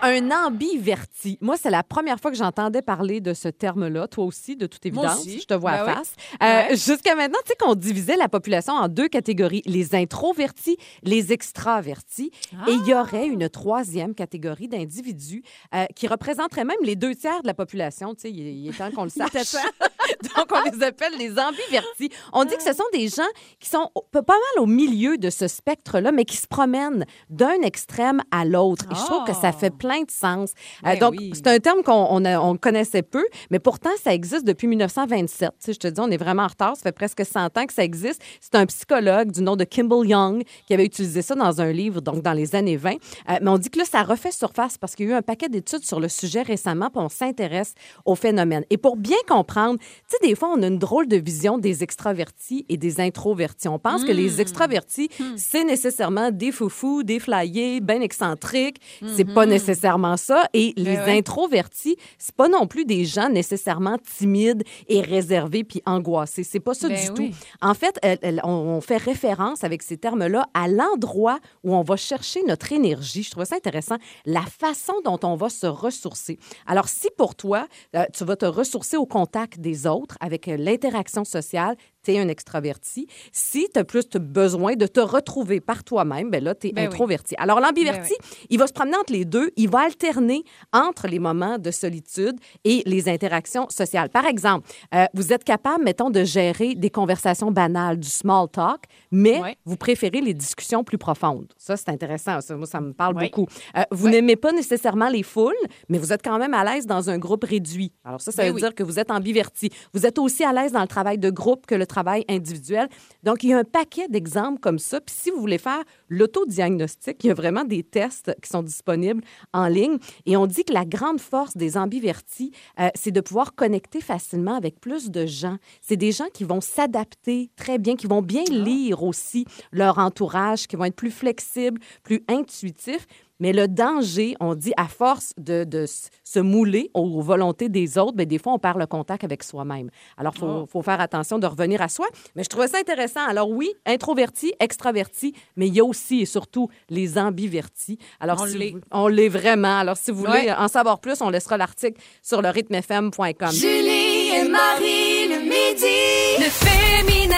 [0.00, 1.38] Un ambiverti?
[1.40, 4.06] Moi, c'est la première fois que j'entendais parler de ce terme-là.
[4.06, 5.20] Toi aussi, de toute Moi évidence.
[5.20, 5.40] aussi.
[5.40, 5.92] Je te vois Ben à oui.
[5.94, 6.12] face.
[6.40, 11.32] Euh, Jusqu'à maintenant, tu sais qu'on divisait la population en deux catégories, les introvertis, les
[11.32, 12.30] extravertis.
[12.68, 13.00] Et il y Ah!
[13.00, 15.42] aurait une troisième catégorie d'individus
[15.74, 18.14] euh, qui représenterait même les deux tiers de la population.
[18.14, 19.56] Tu sais, il, il est temps qu'on le sache.
[20.36, 22.10] Donc, on les appelle les ambivertis.
[22.32, 23.22] On dit que ce sont des gens
[23.58, 28.22] qui sont pas mal au milieu de ce spectre-là, mais qui se promènent d'un extrême
[28.30, 28.84] à l'autre.
[28.90, 29.52] Et je trouve que ça Ah.
[29.52, 30.50] fait plein de sens.
[30.84, 31.32] Euh, Ben donc, oui.
[31.34, 35.50] c'est un terme qu'on on a- on connaissait peu, mais pourtant, ça existe depuis 1927.
[35.50, 36.76] Tu sais, je te dis, on est vraiment en retard.
[36.76, 38.22] Ça fait presque 100 ans que ça existe.
[38.40, 42.00] C'est un psychologue du nom de Kimball Young qui avait utilisé ça dans un livre,
[42.00, 42.92] donc dans les années 20.
[42.94, 45.22] Euh, mais on dit que là, ça refait surface parce qu'il y a eu un
[45.22, 47.74] paquet d'études sur le sujet récemment, puis on s'intéresse
[48.04, 48.64] au phénomène.
[48.70, 51.82] Et pour bien comprendre, tu sais, des fois, on a une drôle de vision des
[51.82, 53.68] extravertis et des introvertis.
[53.68, 54.16] On pense que Hmm.
[54.16, 58.80] les extravertis, c'est nécessairement des foufous, des flyés, bien excentriques.
[59.16, 59.77] C'est pas nécessairement
[60.16, 60.48] ça.
[60.54, 60.98] Et les Hmm.
[60.98, 61.18] Ben ouais.
[61.18, 66.42] introvertis, c'est pas non plus des gens nécessairement timides et réservés puis angoissés.
[66.42, 67.30] C'est pas ça Ben du oui.
[67.30, 67.36] tout.
[67.60, 67.98] En fait,
[68.44, 73.22] on, fait référence avec ces termes-là à l'endroit où on va chercher notre énergie.
[73.22, 73.96] Je trouve ça intéressant.
[74.24, 76.38] La façon dont on va se ressourcer.
[76.66, 80.56] Alors, si pour toi, euh, tu vas te ressourcer au contact des autres avec euh,
[80.56, 81.76] l'interaction sociale,
[82.08, 83.06] tu es un extraverti.
[83.32, 86.82] Si tu as plus besoin de te retrouver par toi-même, ben là, tu es Ben
[86.82, 86.86] oui.
[86.88, 87.34] introverti.
[87.38, 88.14] Alors, l'ambiverti,
[88.48, 89.50] il va se promener entre les deux.
[89.56, 90.42] Il va alterner
[90.72, 94.08] entre les moments de solitude et les interactions sociales.
[94.08, 98.84] Par exemple, euh, vous êtes capable, mettons, de gérer des conversations banales, du small talk,
[99.10, 101.52] mais vous préférez les discussions plus profondes.
[101.58, 102.40] Ça, c'est intéressant.
[102.40, 103.46] Ça, moi, ça me parle beaucoup.
[103.76, 105.52] Euh, vous n'aimez pas nécessairement les foules,
[105.88, 107.92] mais vous êtes quand même à l'aise dans un groupe réduit.
[108.04, 109.70] Alors ça, ça Ben veut dire que vous êtes ambiverti.
[109.92, 111.97] Vous êtes aussi à l'aise dans le travail de groupe que le travail
[112.28, 112.88] individuel.
[113.22, 115.00] Donc, il y a un paquet d'exemples comme ça.
[115.00, 119.22] Puis si vous voulez faire l'autodiagnostic, il y a vraiment des tests qui sont disponibles
[119.52, 119.98] en ligne.
[120.26, 124.54] Et on dit que la grande force des ambivertis, euh, c'est de pouvoir connecter facilement
[124.54, 125.56] avec plus de gens.
[125.80, 130.66] C'est des gens qui vont s'adapter très bien, qui vont bien lire aussi leur entourage,
[130.66, 133.06] qui vont être plus flexibles, plus intuitifs.
[133.40, 135.84] Mais le danger, on dit, à force de, de
[136.24, 139.90] se mouler aux volontés des autres, bien, des fois, on perd le contact avec soi-même.
[140.16, 142.06] Alors, il faut, faut faire attention de revenir à soi.
[142.34, 143.20] Mais je trouvais ça intéressant.
[143.28, 147.98] Alors, oui, introverti, extraverti, mais il y a aussi et surtout les ambivertis.
[148.20, 148.70] Alors, On si l'est.
[148.72, 149.78] vous- on l'est vraiment.
[149.78, 150.52] Alors, si vous voulez Ouais.
[150.52, 153.52] en savoir plus, on laissera l'article sur le rythmefm.com.
[153.52, 156.44] Julie et Marie le midi.
[156.44, 157.36] Le féminin.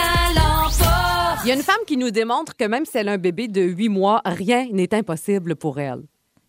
[1.43, 3.49] Il y a une femme qui nous démontre que même si elle a un bébé
[3.49, 6.03] de 8 mois, rien n'est impossible pour elle.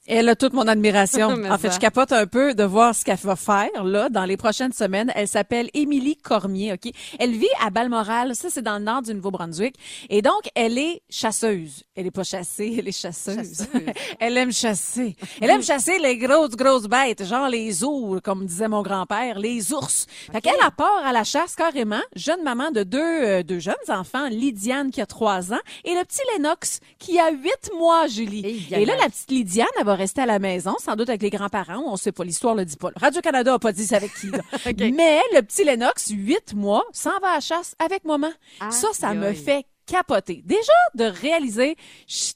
[0.07, 1.29] Elle a toute mon admiration.
[1.51, 1.75] En fait, ça.
[1.75, 5.11] je capote un peu de voir ce qu'elle va faire là dans les prochaines semaines.
[5.15, 6.91] Elle s'appelle Émilie Cormier, OK?
[7.19, 9.75] Elle vit à Balmoral, ça c'est dans le nord du Nouveau-Brunswick
[10.09, 11.83] et donc elle est chasseuse.
[11.95, 13.65] Elle est pas chassée, elle est chasseuse.
[14.19, 15.15] elle aime chasser.
[15.41, 19.73] Elle aime chasser les grosses grosses bêtes, genre les ours comme disait mon grand-père, les
[19.73, 20.07] ours.
[20.31, 23.75] Fait qu'elle a part à la chasse carrément, jeune maman de deux euh, deux jeunes
[23.89, 28.45] enfants, Lydiane qui a trois ans et le petit Lennox qui a huit mois, Julie.
[28.45, 31.21] Hey, Et là la petite Lydiane, elle va rester à la maison, sans doute avec
[31.21, 32.89] les grands-parents, on sait pas, l'histoire le dit pas.
[32.95, 34.27] Radio-Canada a pas dit c'est avec qui.
[34.93, 38.31] Mais le petit Lennox, 8 mois, s'en va à la chasse avec maman.
[38.69, 40.41] ça, ça me fait capoter.
[40.45, 41.75] Déjà, de réaliser,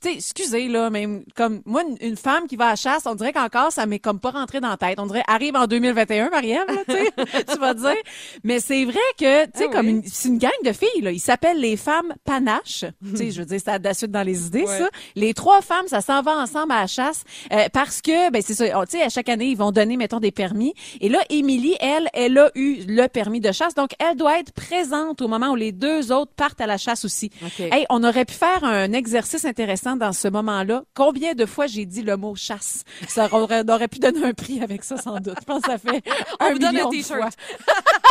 [0.06, 3.34] excusez, là, même, comme, moi, une, une femme qui va à la chasse, on dirait
[3.34, 5.00] qu'encore, ça m'est comme pas rentré dans la tête.
[5.00, 7.96] On dirait, arrive en 2021, Marielle, là, tu vas dire.
[8.44, 10.02] Mais c'est vrai que, tu sais, Ah comme oui.
[10.06, 11.12] c'est une gang de filles, là.
[11.12, 12.86] Ils s'appellent les femmes panaches.
[13.12, 14.90] tu sais, je veux dire, c'est à la suite dans les idées, ça.
[15.16, 18.54] Les trois femmes, ça s'en va ensemble à la chasse, euh, parce que, ben, c'est
[18.54, 20.74] ça, tu sais, à chaque année, ils vont donner, mettons, des permis.
[21.02, 23.76] Et là, Émilie, elle, elle a eu le permis de chasse.
[23.76, 27.06] Donc, elle doit être présente au moment où les deux autres partent à la chasse
[27.06, 27.30] aussi.
[27.60, 30.84] Hey, on aurait pu faire un exercice intéressant dans ce moment-là.
[30.94, 32.84] Combien de fois j'ai dit le mot chasse?
[33.08, 35.36] Ça aurait, on aurait pu donner un prix avec ça, sans doute.
[35.40, 36.04] Je pense que ça fait
[36.40, 37.20] un vous donne million de t-shirt.
[37.20, 37.30] fois.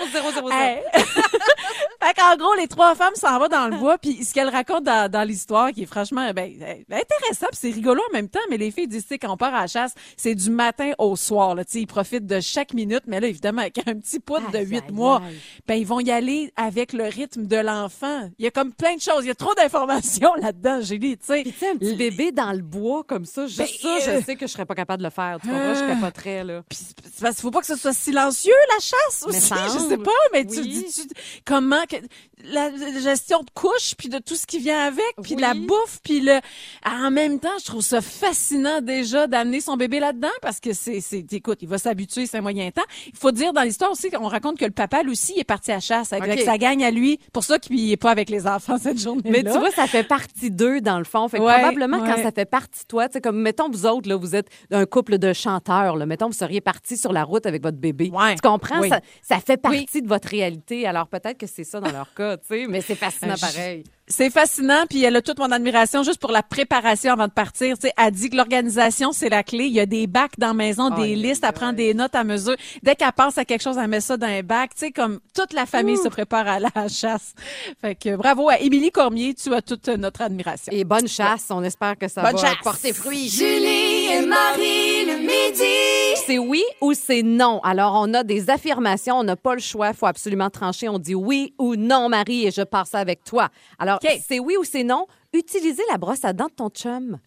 [0.00, 0.78] 11 0 0 Hey.
[0.94, 4.80] fait qu'en gros, les trois femmes s'en vont dans le bois, puis ce qu'elles racontent
[4.82, 8.40] dans, dans l'histoire, qui est franchement ben, ben, intéressant, puis c'est rigolo en même temps,
[8.50, 10.92] mais les filles disent, tu sais, quand on part à la chasse, c'est du matin
[10.98, 13.94] au soir, là, tu sais, ils profitent de chaque minute, mais là, évidemment, avec un
[13.94, 15.38] petit poutre de Aïe, huit aïe, mois, aïe.
[15.66, 18.28] ben, ils vont y aller avec le rythme de l'enfant.
[18.38, 21.26] Il y a comme plein de choses, il y a trop d'informations là-dedans, Julie, tu
[21.26, 21.42] sais.
[21.42, 23.66] Puis tu sais, un petit bébé dans le bois comme ça, juste Ben,
[24.00, 25.38] ça, euh, je sais que je serais pas capable de le faire.
[25.40, 25.74] Tu comprends?
[25.74, 25.94] Je Ah.
[25.94, 26.62] capoterais, là.
[26.68, 26.78] Puis
[27.20, 29.54] parce qu'il faut pas que ce soit silencieux la chasse aussi.
[29.74, 31.02] Je sais pas, mais tu dis tu,
[31.44, 31.96] comment que
[32.44, 35.54] la la gestion de couches puis de tout ce qui vient avec, puis de la
[35.54, 36.40] bouffe, puis le
[36.84, 41.00] en même temps, je trouve ça fascinant déjà d'amener son bébé là-dedans parce que c'est
[41.00, 42.82] c'est écoute, il va s'habituer, c'est un moyen temps.
[43.06, 45.44] Il faut dire dans l'histoire aussi qu'on raconte que le papa lui aussi il est
[45.44, 46.44] parti à la chasse avec OK.
[46.44, 49.30] sa gang à lui, pour ça qu'il est pas avec les enfants cette journée-là.
[49.30, 51.28] Mais tu vois, ça fait partie d'eux, dans le fond.
[51.28, 53.86] Fait que Ouais, probablement, quand ça fait partie de toi, tu sais, comme, mettons, vous
[53.86, 56.06] autres, là, vous êtes un couple de chanteurs, là.
[56.06, 58.10] Mettons, vous seriez partis sur la route avec votre bébé.
[58.12, 58.34] Ouais.
[58.34, 58.80] Tu comprends?
[58.80, 58.88] Oui.
[58.88, 60.86] Ça, ça fait partie de votre réalité.
[60.86, 63.84] Alors, peut-être que c'est ça dans leur cas, tu sais, mais c'est fascinant Euh, pareil.
[64.08, 67.78] C'est fascinant, puis elle a toute mon admiration juste pour la préparation avant de partir.
[67.78, 69.64] Tu sais, elle dit que l'organisation, c'est la clé.
[69.66, 72.14] Il y a des bacs dans la maison, des Aïe, listes, elle prend des notes
[72.14, 72.56] à mesure.
[72.82, 74.72] Dès qu'elle pense à quelque chose, elle met ça dans un bac.
[74.74, 77.34] Tu sais, comme toute la famille se prépare à la chasse.
[77.80, 80.72] Fait que bravo à Émilie Cormier, tu as toute notre admiration.
[80.74, 81.46] Et bonne chasse.
[81.50, 82.56] On espère que ça Bonne va chasse.
[82.62, 83.28] porter fruit.
[83.28, 86.16] Julie et Marie le midi.
[86.26, 87.60] C'est oui ou c'est non?
[87.62, 90.88] Alors, on a des affirmations, on n'a pas le choix, il faut absolument trancher.
[90.88, 93.48] On dit oui ou non, Marie, et je pars ça avec toi.
[93.78, 93.98] Alors,
[94.28, 95.06] c'est oui ou c'est non?
[95.32, 97.18] Utiliser la brosse à dents de ton chum.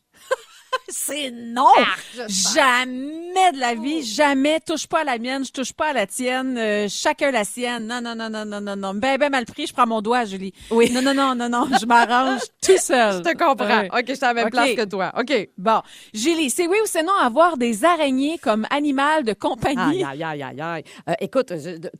[0.87, 1.65] C'est non!
[2.53, 4.59] jamais de la vie, jamais.
[4.59, 7.87] Touche pas à la mienne, je touche pas à la tienne, euh, chacun la sienne.
[7.87, 8.93] Non, non, non, non, non, non, non.
[8.93, 10.53] Ben, ben mal pris, je prends mon doigt, Julie.
[10.71, 10.91] Oui.
[10.91, 13.23] Non, non, non, non, non, je m'arrange tout seul.
[13.23, 13.81] Je te comprends.
[13.81, 13.89] Ouais.
[13.91, 15.11] OK, je suis à la même place que toi.
[15.17, 15.49] OK.
[15.57, 15.81] Bon,
[16.13, 20.03] Julie, c'est oui ou c'est non avoir des araignées comme animal de compagnie?
[20.03, 20.83] Aïe, aïe, aïe, aïe, aïe.
[21.09, 21.51] Euh, écoute,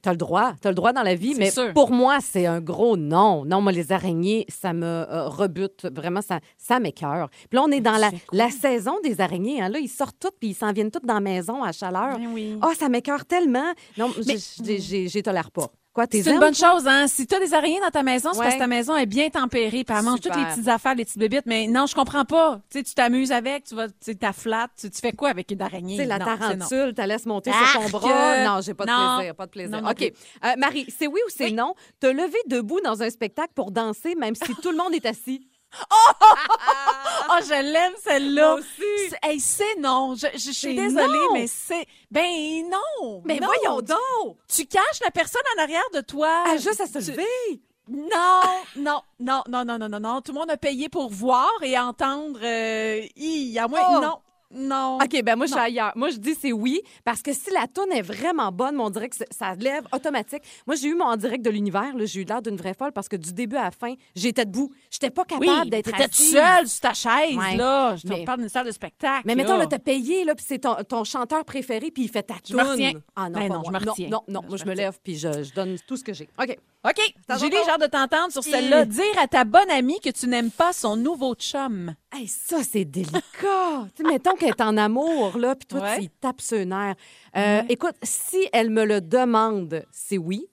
[0.01, 0.53] t'as le droit.
[0.61, 1.73] T'as le droit dans la vie, mais sûr.
[1.73, 3.45] pour moi, c'est un gros non.
[3.45, 5.87] Non, moi, les araignées, ça me euh, rebute.
[5.91, 7.29] Vraiment, ça, ça m'écœure.
[7.49, 9.61] Puis là, on est dans la, la saison des araignées.
[9.61, 9.69] hein.
[9.69, 12.17] Là, ils sortent toutes, puis ils s'en viennent toutes dans la maison à chaleur.
[12.17, 12.57] Ben oui.
[12.63, 13.71] Oh, ça m'écœure tellement.
[13.97, 15.71] Non, j'ai- j'ai- tolère pas.
[16.11, 17.07] C'est une bonne chose, hein.
[17.07, 18.45] Si t'as des araignées dans ta maison, c'est Ouais.
[18.47, 21.05] parce que ta maison est bien tempérée, puis elle mange toutes les petites affaires, les
[21.05, 21.45] petites bébites.
[21.45, 22.59] Mais non, je comprends pas.
[22.69, 25.61] Tu sais, tu t'amuses avec, tu vas, tu flatte, tu, tu fais quoi avec une
[25.61, 26.03] araignée?
[26.03, 26.37] La Non, c'est non.
[26.67, 27.67] tarentule, tu laisse monter Arc!
[27.71, 28.43] sur ton bras.
[28.43, 29.15] Non, j'ai pas de Non.
[29.19, 29.81] plaisir, pas de plaisir.
[29.81, 30.01] Non, OK.
[30.43, 31.73] Euh, Marie, c'est oui ou c'est non?
[32.01, 35.47] Te lever debout dans un spectacle pour danser, même si tout le monde est assis.
[35.91, 38.55] Oh, je l'aime, celle-là.
[38.55, 38.65] Aussi.
[39.09, 40.15] C'est- Hey, c'est non.
[40.15, 41.33] Je, je- je suis désolée, non.
[41.33, 41.85] mais c'est.
[42.11, 43.21] Ben non.
[43.25, 43.47] Mais non.
[43.47, 44.37] voyons donc!
[44.47, 46.43] Tu caches la personne en arrière de toi.
[46.47, 47.61] Ah, juste à se Tu- lever!
[47.87, 48.41] Non,
[48.77, 50.21] non, non, non, non, non, non, non.
[50.21, 52.39] Tout le monde a payé pour voir et entendre.
[52.41, 53.79] Euh, hi, à moins.
[53.91, 53.99] Oh.
[54.01, 54.17] Non,
[54.55, 54.97] non.
[54.97, 55.91] OK, ben moi, je suis ailleurs.
[55.95, 59.13] Moi, je dis c'est oui, parce que si la toune est vraiment bonne, mon direct,
[59.15, 60.43] ça- ça lève automatique.
[60.67, 62.91] Moi, j'ai eu mon en direct de l'univers, là, j'ai eu l'air d'une vraie folle
[62.91, 64.71] parce que du début à la fin, j'étais debout.
[64.89, 66.31] J'étais pas Oui, capable d'être t'étais assise.
[66.31, 67.55] seule sur ta chaise, Ouais.
[67.57, 67.95] là.
[67.95, 69.23] Je te Mais- parle d'une salle de spectacle.
[69.25, 72.23] Mais mettons, là, t'as payé, là, puis c'est ton, ton chanteur préféré, puis il fait
[72.23, 72.63] ta Je toune.
[72.63, 72.93] me retiens.
[73.15, 73.63] Ah non, Ben pas non, moi.
[73.79, 74.09] je me retiens.
[74.09, 76.13] Non, non, non, Non, moi, je me lève, puis je, je donne tout ce que
[76.13, 76.27] j'ai.
[76.41, 76.57] OK.
[76.87, 76.99] OK.
[77.39, 78.85] Julie, j'ai hâte de t'entendre sur celle-là.
[78.85, 81.93] Dire à ta bonne amie que tu n'aimes pas son nouveau chum.
[82.15, 83.19] Hey, ça, c'est délicat.
[83.95, 85.97] tu sais, mettons qu'elle est en amour, là, puis toi, Ouais.
[85.97, 86.95] tu y tapes les nerfs.
[87.35, 90.47] Euh, Écoute, si elle me le demande, c'est oui.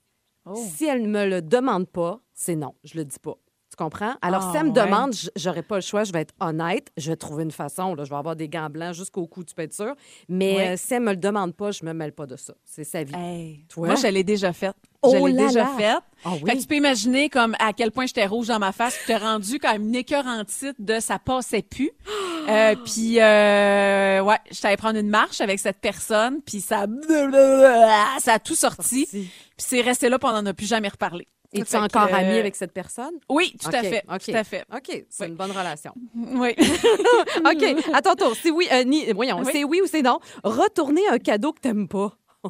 [0.45, 0.55] Oh.
[0.57, 2.75] Si elle ne me le demande pas, c'est non.
[2.83, 3.37] Je le dis pas.
[3.73, 4.15] Tu comprends?
[4.21, 4.85] Alors, Ah, si elle me ouais.
[4.85, 7.95] demande, j'aurais pas le choix, je vais être honnête, je vais trouver une façon.
[7.95, 9.95] Là, je vais avoir des gants blancs jusqu'au cou, tu peux être sûr.
[10.29, 10.69] Mais Ouais.
[10.69, 12.53] euh, si elle me le demande pas, je me mêle pas de ça.
[12.67, 13.15] C'est sa vie.
[13.17, 13.87] Hey, Toi?
[13.87, 14.77] Moi, je l'ai déjà faite.
[15.01, 16.03] Oh je l'ai déjà faite.
[16.23, 16.51] Ah oui?
[16.51, 19.07] Fait que tu peux imaginer comme à quel point j'étais rouge dans ma face, puis
[19.07, 21.91] t'es rendu quand même une écœurante titre de ça passait plus.
[22.49, 26.87] Euh, puis euh, ouais, j'étais allée prendre une marche avec cette personne, puis ça
[28.19, 29.07] ça a tout sorti.
[29.13, 31.29] Puis c'est resté là, puis on n'en a plus jamais reparlé.
[31.55, 33.15] Et tu es que, encore amie avec cette personne?
[33.29, 34.03] Oui, tout à fait.
[34.03, 34.65] Tout à fait.
[34.75, 35.29] OK, c'est Oui.
[35.29, 35.93] une bonne relation.
[36.15, 36.55] Oui.
[37.45, 38.33] OK, à ton tour.
[38.41, 39.51] C'est oui, euh, ni, voyons, Oui.
[39.53, 40.19] c'est oui ou c'est non.
[40.45, 42.13] Retourner un cadeau que t'aimes pas.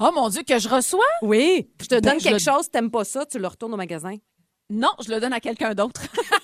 [0.00, 1.04] oh mon Dieu, que je reçois?
[1.22, 1.68] Oui.
[1.80, 3.76] Je te Ben, donne je quelque le- chose, t'aimes pas ça, tu le retournes au
[3.76, 4.14] magasin.
[4.70, 6.00] Non, je le donne à quelqu'un d'autre.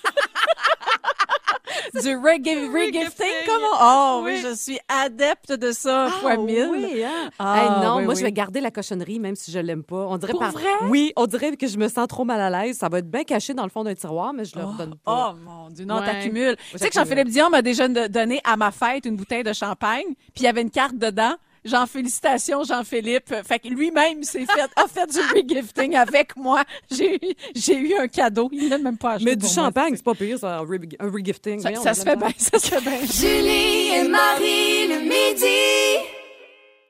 [2.00, 3.66] du reggae, regifting, comment?
[3.81, 4.33] Oh oui.
[4.35, 4.40] Oui.
[4.42, 6.68] je suis adepte de ça, fois mille.
[6.70, 7.31] oui, hein?
[7.38, 8.20] Ah, Hey, non, oui, moi, oui.
[8.20, 10.07] je vais garder la cochonnerie, même si je l'aime pas.
[10.09, 10.52] On dirait Pour par...
[10.52, 10.68] vrai?
[10.88, 12.78] Oui, on dirait que je me sens trop mal à l'aise.
[12.78, 15.35] Ça va être bien caché dans le fond d'un tiroir, mais je le redonne pas.
[15.35, 16.07] Oh mon Dieu, non, Ouais.
[16.07, 16.57] t'accumules.
[16.70, 16.94] Tu sais que.
[16.94, 20.48] Jean-Philippe Dion m'a déjà donné à ma fête une bouteille de champagne, puis il y
[20.48, 21.35] avait une carte dedans.
[21.64, 23.35] Jean, félicitations, Jean-Philippe.
[23.46, 26.64] Fait que lui-même s'est fait, a fait du regifting avec moi.
[26.90, 28.48] J'ai eu, j'ai eu un cadeau.
[28.53, 29.25] Il l'a même pas acheté.
[29.25, 31.61] mais du champagne, c'est pas pire, ça, un, re- un regifting.
[31.61, 32.98] Ça, ça se fait bien, ça se fait bien.
[33.05, 36.21] Julie et Marie le midi.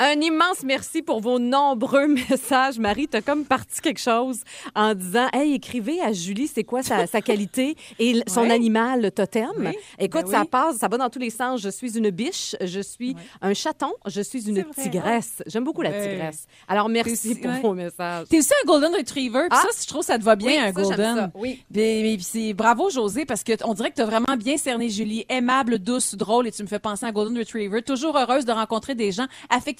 [0.00, 2.78] Un immense merci pour vos nombreux messages.
[2.80, 4.40] Marie, t'as comme parti quelque chose
[4.74, 8.50] en disant Hey, écrivez à Julie, c'est quoi sa, sa qualité et son Ouais.
[8.52, 9.48] animal le totem?
[9.56, 9.68] Oui.
[10.00, 10.48] Écoute, Ben ça oui.
[10.50, 11.60] passe, ça va dans tous les sens.
[11.60, 15.42] Je suis une biche, je suis un chaton, je suis une tigresse.
[15.46, 16.46] J'aime beaucoup la tigresse.
[16.66, 18.26] Alors, merci pour vos messages.
[18.28, 19.62] T'es aussi un Golden Retriever, Ah.
[19.62, 21.16] ça, je trouve ça te va bien, Oui, un ça, Golden.
[21.16, 21.62] ça, oui.
[21.72, 25.24] Mais c'est bravo, José, parce que t- on dirait que t'as vraiment bien cerné Julie.
[25.28, 27.80] Aimable, douce, drôle, et tu me fais penser à un Golden Retriever.
[27.82, 29.26] Toujours heureuse de rencontrer des gens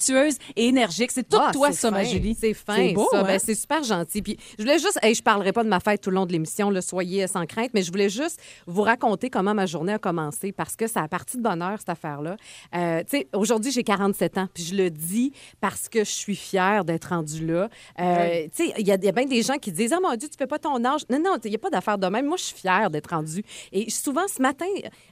[0.09, 1.11] et énergiques.
[1.11, 2.03] C'est tout Ah, toi, ça, ma.
[2.03, 2.35] Julie.
[2.39, 3.19] C'est fin, C'est beau, ça.
[3.21, 3.23] hein?
[3.23, 4.21] Ben, c'est super gentil.
[4.21, 6.31] Puis je voulais juste, hey, je parlerai pas de ma fête tout le long de
[6.31, 9.99] l'émission, là, soyez sans crainte, mais je voulais juste vous raconter comment ma journée a
[9.99, 12.37] commencé parce que ça a parti de bonheur, cette affaire-là.
[12.75, 16.35] Euh, tu sais, aujourd'hui, j'ai 47 ans, puis je le dis parce que je suis
[16.35, 17.69] fière d'être rendue là.
[17.99, 20.27] Euh, Tu sais, il y a, y bien des gens qui disent, ah mon Dieu,
[20.29, 21.01] tu fais pas ton âge.
[21.09, 22.25] Non, non, il n'y a pas d'affaire de même.
[22.25, 23.43] Moi, je suis fière d'être rendue.
[23.71, 24.65] Et souvent, ce matin,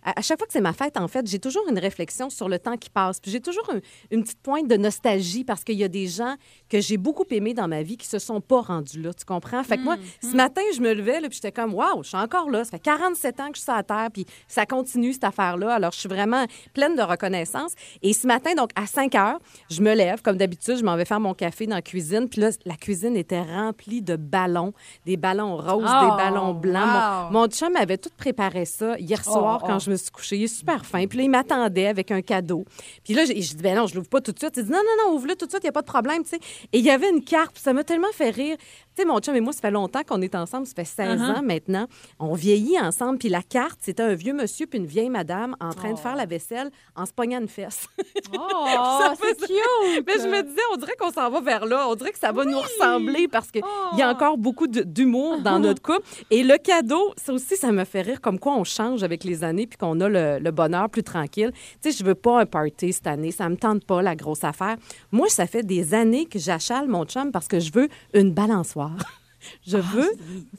[0.04, 2.50] à, à chaque fois que c'est ma fête, en fait, j'ai toujours une réflexion sur
[2.50, 3.20] le temps qui passe.
[3.20, 3.80] Puis j'ai toujours un-
[4.12, 6.36] une petite pointe de nostalgie parce qu'il y a des gens
[6.69, 9.63] que j'ai beaucoup aimés dans ma vie qui se sont pas rendus là, tu comprends?
[9.63, 12.17] Fait que moi, ce matin, je me levais, là, puis j'étais comme, waouh, je suis
[12.17, 12.63] encore là.
[12.63, 15.74] Ça fait 47 ans que je suis la Terre, puis ça continue, cette affaire-là.
[15.74, 17.72] Alors, je suis vraiment pleine de reconnaissance.
[18.02, 21.06] Et ce matin, donc, à 5 heures, je me lève, comme d'habitude, je m'en vais
[21.06, 22.28] faire mon café dans la cuisine.
[22.30, 24.74] Puis là, la cuisine était remplie de ballons,
[25.06, 26.84] des ballons roses, Oh, des ballons blancs.
[26.84, 27.32] wow.
[27.32, 29.80] Mon, mon chum avait tout préparé ça hier soir Oh, quand oh.
[29.80, 30.38] je me suis couchée.
[30.38, 31.06] Il est super fin.
[31.08, 32.65] Puis là, il m'attendait avec un cadeau.
[33.04, 34.54] Puis là, j'ai j'ai dit, ben non, je l'ouvre pas tout de suite.
[34.58, 36.24] Il dit, non, non, non, ouvre-le tout de suite, il n'y a pas de problème,
[36.24, 36.40] tu sais.
[36.72, 38.58] Et il y avait une puis ça m'a tellement fait rire.
[38.96, 41.20] Tu sais, mon chum et moi, ça fait longtemps qu'on est ensemble, ça fait 16
[41.22, 41.38] Uh-huh.
[41.40, 41.88] ans maintenant.
[42.20, 45.72] On vieillit ensemble, puis la carte, c'était un vieux monsieur puis une vieille madame en
[45.74, 47.88] train de faire la vaisselle en se pognant une fesse.
[48.34, 48.68] Oh,
[49.22, 50.06] c'est cute!
[50.08, 51.88] Mais je me disais, on dirait qu'on s'en va vers là.
[51.90, 53.96] On dirait que ça va nous ressembler parce qu'il Oh.
[53.98, 56.02] y a encore beaucoup d'humour dans notre couple.
[56.32, 59.44] Et le cadeau, ça aussi, ça me fait rire comme quoi on change avec les
[59.44, 61.52] années puis qu'on a le, le bonheur plus tranquille.
[61.82, 63.32] Tu sais, je veux pas un party cette année.
[63.32, 64.76] Ça me tente pas, la grosse affaire.
[65.12, 68.83] Moi, ça fait des années que j'achale mon chum parce que je veux une balançoire.
[69.67, 70.10] Je veux,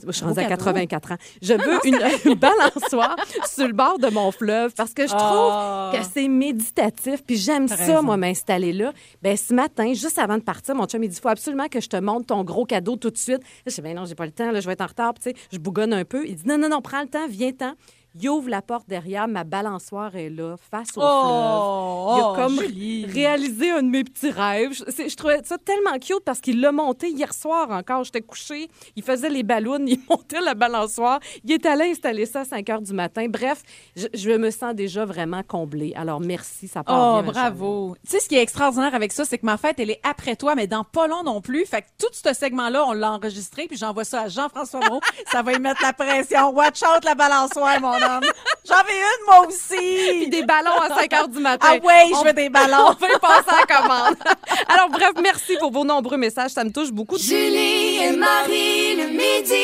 [0.07, 0.57] je suis rendue à cadeau.
[0.63, 5.05] 84 ans, je veux une, une balançoire sur le bord de mon fleuve parce que
[5.07, 5.91] je trouve Ah.
[5.95, 8.03] que c'est méditatif, puis j'aime ça, raison.
[8.03, 8.93] moi, m'installer là.
[9.23, 11.89] Ben ce matin, juste avant de partir, mon chum, il dit, faut absolument que je
[11.89, 13.41] te montre ton gros cadeau tout de suite.
[13.41, 15.15] Là, je dis, ben non, j'ai pas le temps, là, je vais être en retard,
[15.15, 16.27] tu sais, je bougonne un peu.
[16.27, 17.75] Il dit, non, non, non, prends le temps, viens-ten.
[18.21, 22.17] Il ouvre la porte derrière, ma balançoire est là, face au Oh, fleuve.
[22.17, 24.73] Il a oh, comme réalisé un de mes petits rêves.
[24.73, 28.05] Je, trouvais ça tellement cute parce qu'il l'a monté hier soir encore.
[28.05, 31.19] J'étais couchée, il faisait les ballons, il montait la balançoire.
[31.45, 33.27] Il est allé installer ça à 5 heures du matin.
[33.29, 33.63] Bref,
[33.97, 35.93] je, je me sens déjà vraiment comblée.
[35.97, 37.33] Alors merci, ça part Oh, bien.
[37.33, 37.97] bravo.
[38.05, 40.37] Tu sais, ce qui est extraordinaire avec ça, c'est que ma fête, elle est après
[40.37, 41.65] toi, mais dans pas long non plus.
[41.67, 45.01] Fait que tout ce segment-là, on l'a enregistré, puis j'envoie ça à Jean-François Moreau.
[45.33, 46.51] ça va y mettre la pression.
[46.55, 48.31] Watch out la balançoire, mon bonhomme.
[48.67, 49.77] J'en veux une, moi aussi.
[50.21, 51.67] Puis des ballons à 5 heures du matin.
[51.71, 52.87] Ah ouais, je veux des ballons.
[52.91, 54.17] On peut passer à la commande.
[54.69, 56.51] Alors, bref, merci pour vos nombreux messages.
[56.53, 57.19] Ça me touche beaucoup.
[57.19, 59.55] Julie et Marie le midi.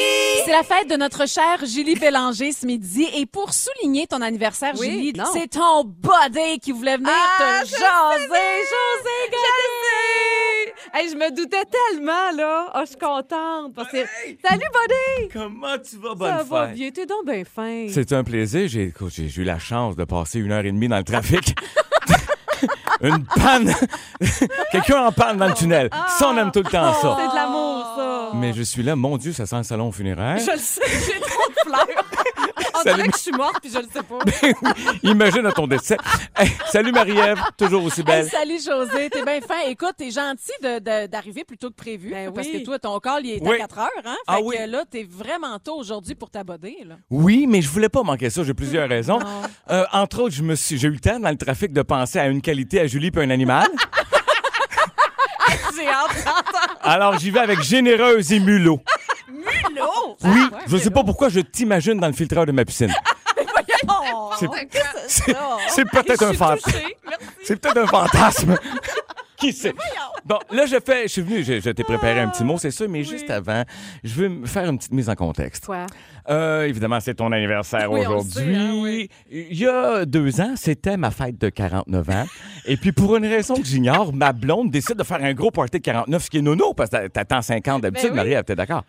[0.45, 3.09] C'est la fête de notre chère Julie Bélanger ce midi.
[3.15, 5.25] Et pour souligner ton anniversaire, Oui, Julie, non.
[5.33, 8.27] c'est ton body qui voulait venir Ah, te je jaser.
[8.29, 10.60] José sais!
[10.95, 12.71] Hey, je me doutais tellement, là.
[12.75, 13.75] Oh, je suis contente.
[13.75, 13.99] parce que-
[14.47, 15.29] Salut, Buddy!
[15.33, 16.75] Comment tu vas, Ça bonne va fête?
[16.77, 17.87] bien, t'es donc bien fin.
[17.91, 18.69] C'est un plaisir.
[18.69, 21.05] J'ai écoute, j'ai j'ai eu la chance de passer une heure et demie dans le
[21.05, 21.55] trafic.
[23.03, 23.75] une panne.
[24.73, 25.89] Quelqu'un en panne dans le tunnel.
[26.19, 27.17] Ça, on aime tout le temps ça.
[27.19, 28.31] C'est de l'amour, ça.
[28.35, 30.39] Mais je suis là, mon Dieu, ça sent le salon funéraire.
[30.39, 32.00] Je le sais, j'ai trop de fleurs.
[32.81, 32.97] On Salut.
[32.97, 34.19] dirait que je suis morte, puis je le sais pas.
[35.03, 35.97] Imagine à ton décès.
[36.37, 38.29] Hey, salut Marie-Ève, toujours aussi Hey, belle.
[38.29, 39.61] salut José, t'es bien fin.
[39.69, 42.11] Écoute, t'es gentil de- de- d'arriver plus tôt que prévu.
[42.11, 42.61] Ben Parce oui.
[42.61, 43.57] que toi, ton call, il est Oui.
[43.57, 43.89] à 4 heures.
[44.05, 44.15] Hein?
[44.15, 44.57] Fait Ah que oui.
[44.69, 46.79] là, t'es vraiment tôt aujourd'hui pour t'aboder.
[46.87, 46.97] Là.
[47.11, 48.43] Oui, mais je voulais pas manquer ça.
[48.45, 49.19] J'ai plusieurs raisons.
[49.71, 52.19] Euh, entre autres, je me suis, j'ai eu le temps dans le trafic de penser
[52.19, 53.69] à une qualité à Julie puis un animal.
[55.77, 56.79] J'ai hâte d'entendre.
[56.83, 58.81] Alors, j'y vais avec généreuse et mulot.
[60.23, 60.35] Mulot!
[60.53, 62.93] Oui, je sais pas pourquoi je t'imagine dans le filtreur de ma piscine.
[63.89, 66.71] Oh, C'est- peut-être un fantasme.
[67.45, 68.57] C'est peut-être un fantasme.
[69.37, 69.75] Qui sait?
[70.31, 71.03] Bon, là, je fais.
[71.03, 73.65] Je suis venu, je, je t'ai préparé un petit mot, c'est sûr, mais juste avant,
[74.05, 75.67] je veux me faire une petite mise en contexte.
[75.67, 75.87] Quoi?
[76.29, 78.55] Euh, évidemment, c'est ton anniversaire Oui, sait, aujourd'hui.
[78.55, 79.09] hein, oui.
[79.29, 82.27] Il y a deux ans, c'était ma fête de 49 ans.
[82.67, 85.79] Et puis, pour une raison que j'ignore, ma blonde décide de faire un gros party
[85.79, 88.17] de 49, ce qui est nono, parce que t'attends 50 d'habitude, Ben oui.
[88.17, 88.85] Marie, elle était d'accord.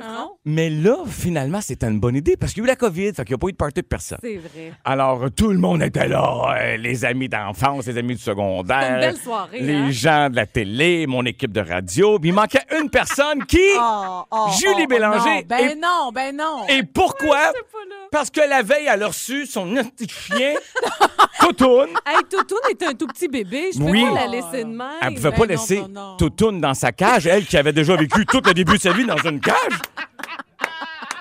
[0.00, 0.28] Hein?
[0.44, 3.24] Mais là, finalement, c'était une bonne idée, parce qu'il y a eu la COVID, fait
[3.24, 4.18] qu'il n'y a pas eu de party de personne.
[4.20, 4.72] C'est vrai.
[4.84, 8.94] Alors, tout le monde était là, euh, les amis d'enfance, les amis du secondaire.
[8.94, 9.90] Une belle soirée, Les hein?
[9.90, 10.71] gens de la télé,
[11.06, 12.18] mon équipe de radio.
[12.18, 13.58] Puis il manquait une personne qui...
[13.84, 15.42] Oh, oh, Julie oh, Bélanger.
[15.42, 16.66] non, ben Et- non, ben non.
[16.68, 17.52] Et pourquoi?
[18.10, 20.54] Parce que la veille, elle a reçu son petit chien,
[21.40, 21.88] Toutoune.
[22.06, 23.70] Hey, Toutoune est un tout petit bébé.
[23.72, 24.04] Je peux Oui.
[24.04, 24.88] pas la laisser de même.
[25.00, 25.82] Elle pouvait Ben pas non, laisser.
[26.18, 29.04] Toutoune dans sa cage, elle qui avait déjà vécu tout le début de sa vie
[29.06, 29.56] dans une cage.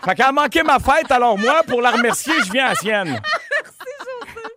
[0.04, 2.76] Fait qu'elle a manqué ma fête, alors moi, pour la remercier, je viens à la
[2.76, 3.22] sienne.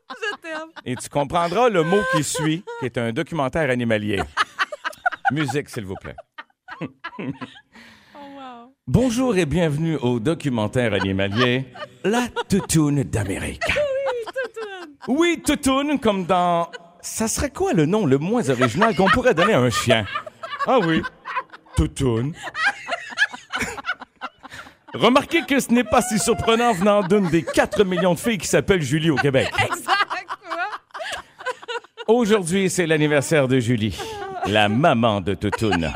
[0.08, 0.68] Je t'aime.
[0.84, 4.20] Et tu comprendras le mot qui suit, qui est un documentaire animalier.
[5.30, 6.16] Musique, s'il vous plaît.
[8.86, 11.66] Bonjour et bienvenue au documentaire animalier
[12.04, 13.62] La Toutoune d'Amérique.
[15.06, 16.70] Oui, Toutoune, comme dans...
[17.02, 20.06] Ça serait quoi le nom le moins original qu'on pourrait donner à un chien?
[20.66, 21.02] Ah oui,
[21.76, 22.32] Toutoune.
[24.94, 28.46] Remarquez que ce n'est pas si surprenant venant d'une des 4 millions de filles qui
[28.46, 29.52] s'appellent Julie au Québec.
[32.06, 33.98] Aujourd'hui, c'est l'anniversaire de Julie,
[34.46, 35.92] la maman de Toutoune.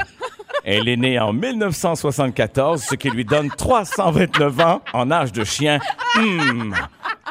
[0.65, 5.79] Elle est née en 1974, ce qui lui donne 329 ans en âge de chien.
[6.17, 6.75] Hum,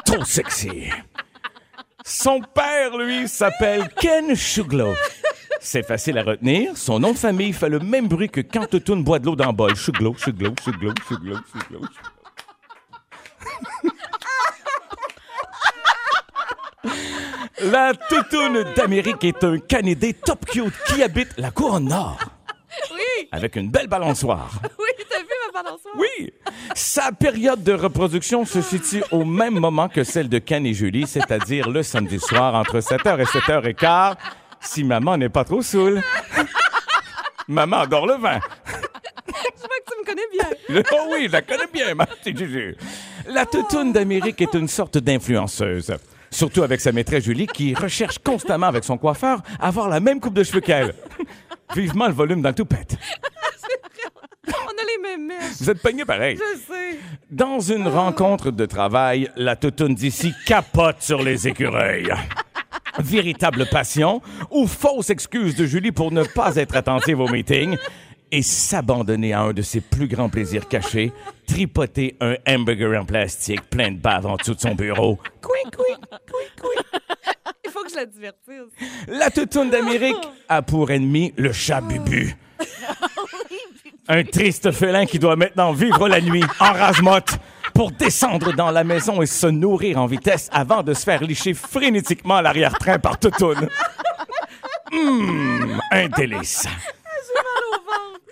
[0.04, 0.90] trop sexy.
[2.04, 4.94] Son père, lui, s'appelle Ken Shuglo.
[5.60, 6.76] C'est facile à retenir.
[6.76, 9.46] Son nom de famille fait le même bruit que quand Toutoune boit de l'eau dans
[9.46, 9.76] le bol.
[9.76, 11.80] Shuglo, Shuglo, Shuglo, Shuglo, Shuglo.
[17.60, 22.18] La Toutoune d'Amérique est un Canadien top cute qui habite la couronne nord.
[22.92, 24.50] Oui, Avec une belle balançoire.
[24.78, 25.94] oui, t'as vu ma balançoire?
[25.96, 26.32] Oui!
[26.74, 31.06] Sa période de reproduction se situe au même moment que celle de Ken et Julie,
[31.06, 34.14] c'est-à-dire le samedi soir entre 7h et 7h15,
[34.60, 36.00] si maman n'est pas trop saoule.
[37.48, 38.38] maman adore le vin.
[39.26, 40.82] Je vois que tu me connais bien.
[40.92, 42.76] Oh oui, je la connais bien, ma petite Juju.
[43.26, 45.96] La toutoune d'Amérique est une sorte d'influenceuse.
[46.30, 50.20] Surtout avec sa maîtresse Julie, qui recherche constamment avec son coiffeur à avoir la même
[50.20, 50.94] coupe de cheveux qu'elle.
[51.74, 52.96] Vivement le volume dans le toupette.
[54.46, 55.60] On a les mêmes mèches.
[55.60, 56.36] Vous êtes peignés pareil.
[56.36, 56.98] Je sais.
[57.30, 62.12] Dans une rencontre de travail, la toutoune d'ici capote sur les écureuils.
[62.98, 67.76] Véritable passion ou fausse excuse de Julie pour ne pas être attentive au meeting
[68.30, 71.12] et s'abandonner à un de ses plus grands plaisirs cachés,
[71.46, 75.18] tripoter un hamburger en plastique plein de bave en dessous de son bureau.
[75.40, 77.02] Couic, couic, couic, couic.
[77.64, 78.88] Il faut que je la divertisse.
[79.08, 80.16] La toutoune d'Amérique
[80.48, 82.34] a pour ennemi le chat Bubu.
[84.08, 87.38] Un triste félin qui doit maintenant vivre la nuit en rage-motte
[87.74, 91.54] pour descendre dans la maison et se nourrir en vitesse avant de se faire licher
[91.54, 93.68] frénétiquement à l'arrière-train par toutoune.
[94.92, 96.66] Hum, un délice.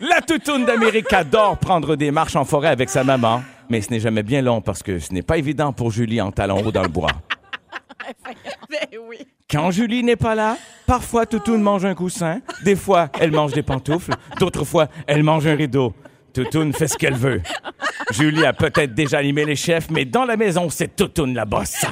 [0.01, 4.01] La toutoune d'Amérique adore prendre des marches en forêt avec sa maman, mais ce n'est
[4.01, 6.83] jamais bien long parce que ce n'est pas évident pour Julie en talons hauts dans
[6.83, 7.11] le bois.
[8.71, 9.19] Ben oui.
[9.51, 13.63] Quand Julie n'est pas là, parfois Toutoune mange un coussin, des fois elle mange des
[13.63, 15.95] pantoufles, d'autres fois elle mange un rideau.
[16.33, 17.43] Toutoune fait ce qu'elle veut.
[18.13, 21.85] Julie a peut-être déjà animé les chefs, mais dans la maison, c'est Toutoune la bosse.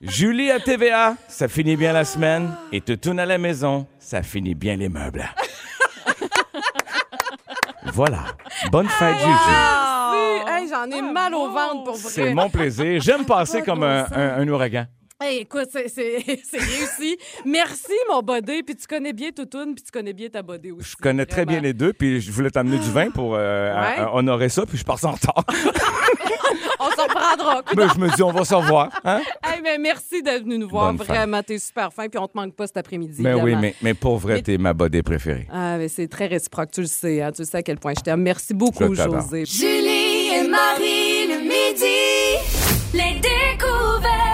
[0.00, 2.50] Julie à TVA, ça finit bien la semaine.
[2.72, 5.24] Et Toutoune à la maison, ça finit bien les meubles.
[7.92, 8.18] Voilà.
[8.70, 9.26] Bonne fête, Juju.
[9.28, 10.48] Merci.
[10.48, 12.10] Hey, J'en ai mal au ventre pour vrai.
[12.10, 13.00] C'est mon plaisir.
[13.00, 14.86] J'aime passer comme un, un- un ouragan.
[15.18, 16.22] Hey, écoute, c'est-
[16.58, 17.16] réussi.
[17.46, 18.62] Merci, mon body.
[18.62, 20.90] Puis tu connais bien Toutoune, puis tu connais bien ta body aussi.
[20.90, 24.04] Je connais très bien les deux, puis je voulais t'amener du vin pour euh, Ouais.
[24.12, 25.42] honorer ça, puis je pars en retard.
[26.78, 27.62] On s'en reprendra.
[27.74, 28.90] Mais je me dis, on va se revoir.
[29.04, 29.22] Hein?
[29.42, 30.92] Hey, mais merci d'être venu nous voir.
[30.92, 31.06] Bonne.
[31.06, 32.08] Vraiment, t'es super fin.
[32.10, 33.22] Puis on te manque pas cet après-midi.
[33.22, 35.46] Mais oui, mais, mais pour vrai, t'es ma bodée préférée.
[35.50, 37.22] Ah, mais c'est très réciproque, tu le sais.
[37.22, 37.32] hein.
[37.32, 38.20] Tu sais à quel point je t'aime.
[38.20, 38.94] Merci beaucoup.
[38.94, 39.46] José.
[39.46, 42.92] Julie et Marie le midi.
[42.92, 44.25] Les découvertes.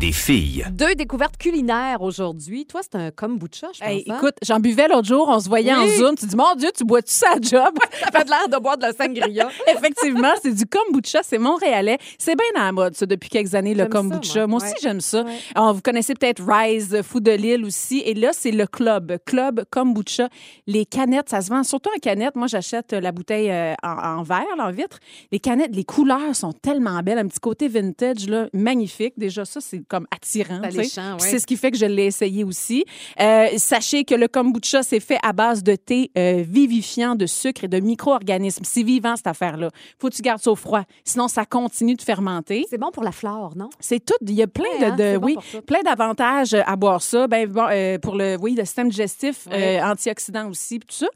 [0.00, 0.64] Des filles.
[0.70, 2.64] Deux découvertes culinaires aujourd'hui.
[2.66, 3.88] Toi, c'est un kombucha, je pense.
[3.88, 4.14] Hey, hein?
[4.16, 5.88] écoute, j'en buvais l'autre jour, on se voyait en.
[5.88, 6.14] Zoom.
[6.14, 7.74] Tu dis, mon Dieu, tu bois-tu ça à job?
[8.00, 9.48] ça fait de l'air de boire de la sangria.
[9.66, 11.98] Effectivement, c'est du kombucha, c'est montréalais.
[12.16, 14.46] C'est bien à la mode, ça, depuis quelques années, le ça, kombucha.
[14.46, 14.58] moi.
[14.60, 14.62] moi.
[14.62, 14.78] aussi, Ouais.
[14.80, 15.24] j'aime ça.
[15.56, 17.98] Alors, vous connaissez peut-être Rise, Fou de Lille aussi.
[18.06, 20.28] Et là, c'est le club, Club Kombucha.
[20.68, 22.36] Les canettes, ça se vend surtout en canettes.
[22.36, 25.00] Moi, j'achète euh, la bouteille euh, en, en verre, là, en vitre.
[25.32, 27.18] Les canettes, les couleurs sont tellement belles.
[27.18, 29.14] Un petit côté vintage, là, magnifique.
[29.16, 30.60] Déjà, ça, c'est comme attirant.
[30.60, 30.84] Ouais.
[31.18, 32.84] C'est ce qui fait que je l'ai essayé aussi.
[33.20, 37.64] Euh, sachez que le kombucha, c'est fait à base de thé euh, vivifiant, de sucre
[37.64, 38.64] et de micro-organismes.
[38.64, 39.70] C'est vivant, cette affaire-là.
[39.98, 40.82] Faut que tu gardes ça au froid.
[41.04, 42.66] Sinon, ça continue de fermenter.
[42.70, 43.70] C'est bon pour la flore, non?
[43.80, 44.14] C'est tout.
[44.22, 45.36] Il y a plein Ouais, de, hein, de- bon oui,
[45.66, 47.26] plein d'avantages à boire ça.
[47.26, 49.80] Ben, bon, euh, pour le, oui, le système digestif, Ouais.
[49.82, 51.06] antioxydants aussi, tout ça.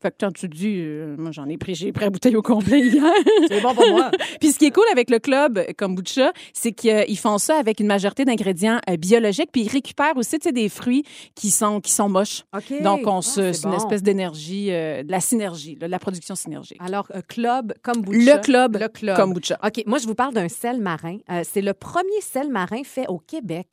[0.00, 0.82] Fait que quand tu dis,
[1.18, 3.02] moi, j'en ai pris, j'ai pris la bouteille au complet hier.
[3.48, 4.10] C'est bon pour moi.
[4.40, 7.86] Puis ce qui est cool avec le club kombucha, c'est qu'ils font ça avec une
[7.86, 11.04] majorité d'ingrédients euh, biologiques, puis ils récupèrent aussi des fruits
[11.34, 12.42] qui sont qui sont moches.
[12.56, 12.82] OK.
[12.82, 13.76] Donc on Ah, se, c'est c'est une bon.
[13.76, 16.78] espèce d'énergie, euh, de la synergie, là, de la production synergique.
[16.84, 18.36] Alors, euh, club kombucha.
[18.36, 19.16] Le club Le club.
[19.16, 19.58] kombucha.
[19.64, 21.18] OK, moi, je vous parle d'un sel marin.
[21.30, 23.68] Euh, c'est le premier sel marin fait au Québec.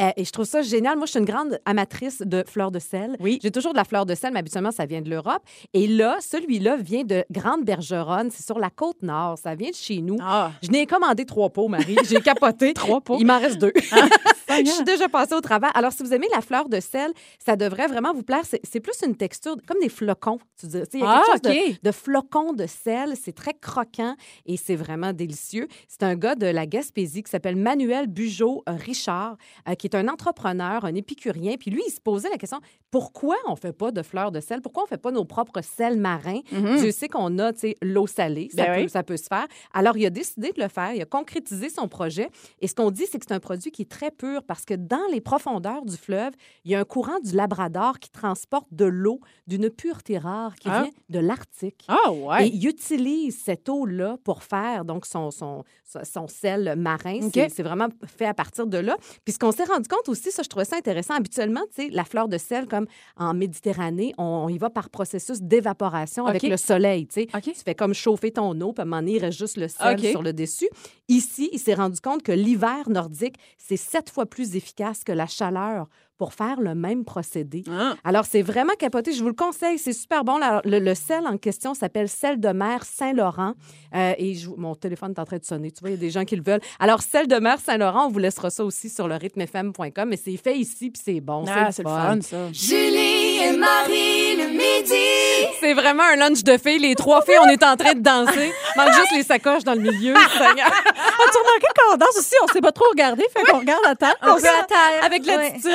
[0.00, 0.96] Euh, et je trouve ça génial.
[0.96, 3.16] Moi, je suis une grande amatrice de fleurs de sel.
[3.20, 3.38] Oui.
[3.42, 5.42] J'ai toujours de la fleur de sel, mais habituellement, ça vient de l'Europe.
[5.72, 8.30] Et là, celui-là vient de Grande-Bergeronne.
[8.30, 9.38] C'est sur la côte nord.
[9.38, 10.16] Ça vient de chez nous.
[10.20, 11.96] Ah, Je n'ai commandé trois pots, Marie.
[12.08, 12.72] J'ai capoté.
[12.74, 13.16] trois pots.
[13.20, 13.72] Il m'en reste deux.
[14.64, 15.76] Je suis déjà passée au travers.
[15.76, 17.12] Alors, si vous aimez la fleur de sel,
[17.44, 18.42] ça devrait vraiment vous plaire.
[18.44, 20.38] C'est plus une texture comme des flocons.
[20.60, 23.14] Tu dis, Il y a Ah, quelque chose de- de, flocons de sel.
[23.20, 24.14] C'est très croquant
[24.46, 25.66] et c'est vraiment délicieux.
[25.88, 29.36] C'est un gars de la Gaspésie qui s'appelle Manuel Bugeaud euh, Richard,
[29.68, 31.54] euh, qui est un entrepreneur, un épicurien.
[31.58, 34.60] Puis lui, il se posait la question pourquoi on fait pas de fleurs de sel?
[34.62, 36.40] Pourquoi on fait pas nos propres sels marins?
[36.52, 37.50] Dieu sait qu'on a
[37.82, 38.50] l'eau salée.
[38.54, 38.64] Ça.
[38.66, 38.88] Ben peut, oui.
[38.88, 39.46] ça peut se faire.
[39.72, 40.92] Alors, il a décidé de le faire.
[40.94, 42.28] Il a concrétisé son projet.
[42.60, 44.74] Et ce qu'on dit, c'est que c'est un produit qui est très pur parce que
[44.74, 46.32] dans les profondeurs du fleuve,
[46.64, 50.68] il y a un courant du Labrador qui transporte de l'eau d'une pureté rare qui
[50.70, 50.82] Ah.
[50.82, 51.84] vient de l'Arctique.
[51.88, 52.48] Ah, Et ouais.
[52.48, 55.64] il utilise cette eau-là pour faire donc son, son,
[56.02, 57.20] son- sel marin.
[57.22, 57.32] OK.
[57.34, 58.96] C'est- vraiment fait à partir de là.
[59.24, 61.14] Puis ce qu'on s'est rendu compte aussi, ça, je trouvais ça intéressant.
[61.14, 64.90] Habituellement, tu sais, la fleur de sel, comme en Méditerranée, on, on y va par
[64.90, 67.06] processus d'évaporation avec le soleil.
[67.06, 67.26] Tu sais.
[67.42, 69.68] Tu fais comme chauffer ton eau, puis à un moment donné, il reste juste le
[69.68, 70.68] sel sur le dessus.
[71.08, 75.26] Ici, il s'est rendu compte que l'hiver nordique, c'est sept fois plus efficace que la
[75.26, 77.64] chaleur pour faire le même procédé.
[77.68, 77.94] Ah.
[78.04, 79.12] Alors, c'est vraiment capoté.
[79.12, 79.78] Je vous le conseille.
[79.78, 80.38] C'est super bon.
[80.64, 83.54] Le, le sel en question s'appelle sel de mer Saint-Laurent.
[83.96, 85.72] Euh, et je- mon téléphone est en train de sonner.
[85.72, 86.60] Tu vois, il y a des gens qui le veulent.
[86.78, 90.08] Alors, sel de mer Saint-Laurent, on vous laissera ça aussi sur le rythmefm.com.
[90.08, 91.44] Mais c'est fait ici, puis c'est bon.
[91.48, 92.52] Ah, c'est le fun, ça.
[92.52, 95.48] Julie et Marie le midi.
[95.60, 96.78] C'est vraiment un lunch de filles.
[96.78, 98.52] Les trois filles, on est en train de danser.
[98.76, 100.14] Manque juste les sacoches dans le milieu.
[100.14, 100.66] Seigneur.
[100.66, 102.34] As-tu remarqué qu'on danse aussi?
[102.42, 104.16] On sait pas trop regarder, fait qu'on regarde à table.
[104.22, 105.04] On à terre.
[105.04, 105.36] Avec Ouais.
[105.36, 105.70] l'attitude.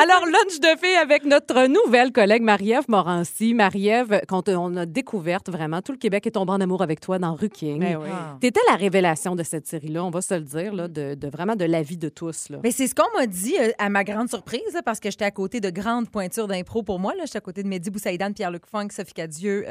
[0.00, 3.54] Alors, lunch de filles avec notre nouvelle collègue Marie-Ève Morancy.
[3.54, 7.18] Marie-Ève, quand on a découverte vraiment, tout le Québec est tombé en amour avec toi
[7.18, 7.80] dans Ruking.
[7.80, 8.08] Ben oui.
[8.40, 11.56] T'étais la révélation de cette série-là, on va se le dire, là, de, de vraiment
[11.56, 12.48] de la vie de tous.
[12.50, 12.58] Là.
[12.62, 15.24] Mais c'est ce qu'on m'a dit euh, à ma grande surprise, là, parce que j'étais
[15.24, 17.14] à côté de grandes pointures d'impro pour moi.
[17.14, 17.24] là.
[17.26, 19.66] J'étais à côté de Mehdi Boussaïdan, Pierre-Luc Funk, Sophie Cadieux.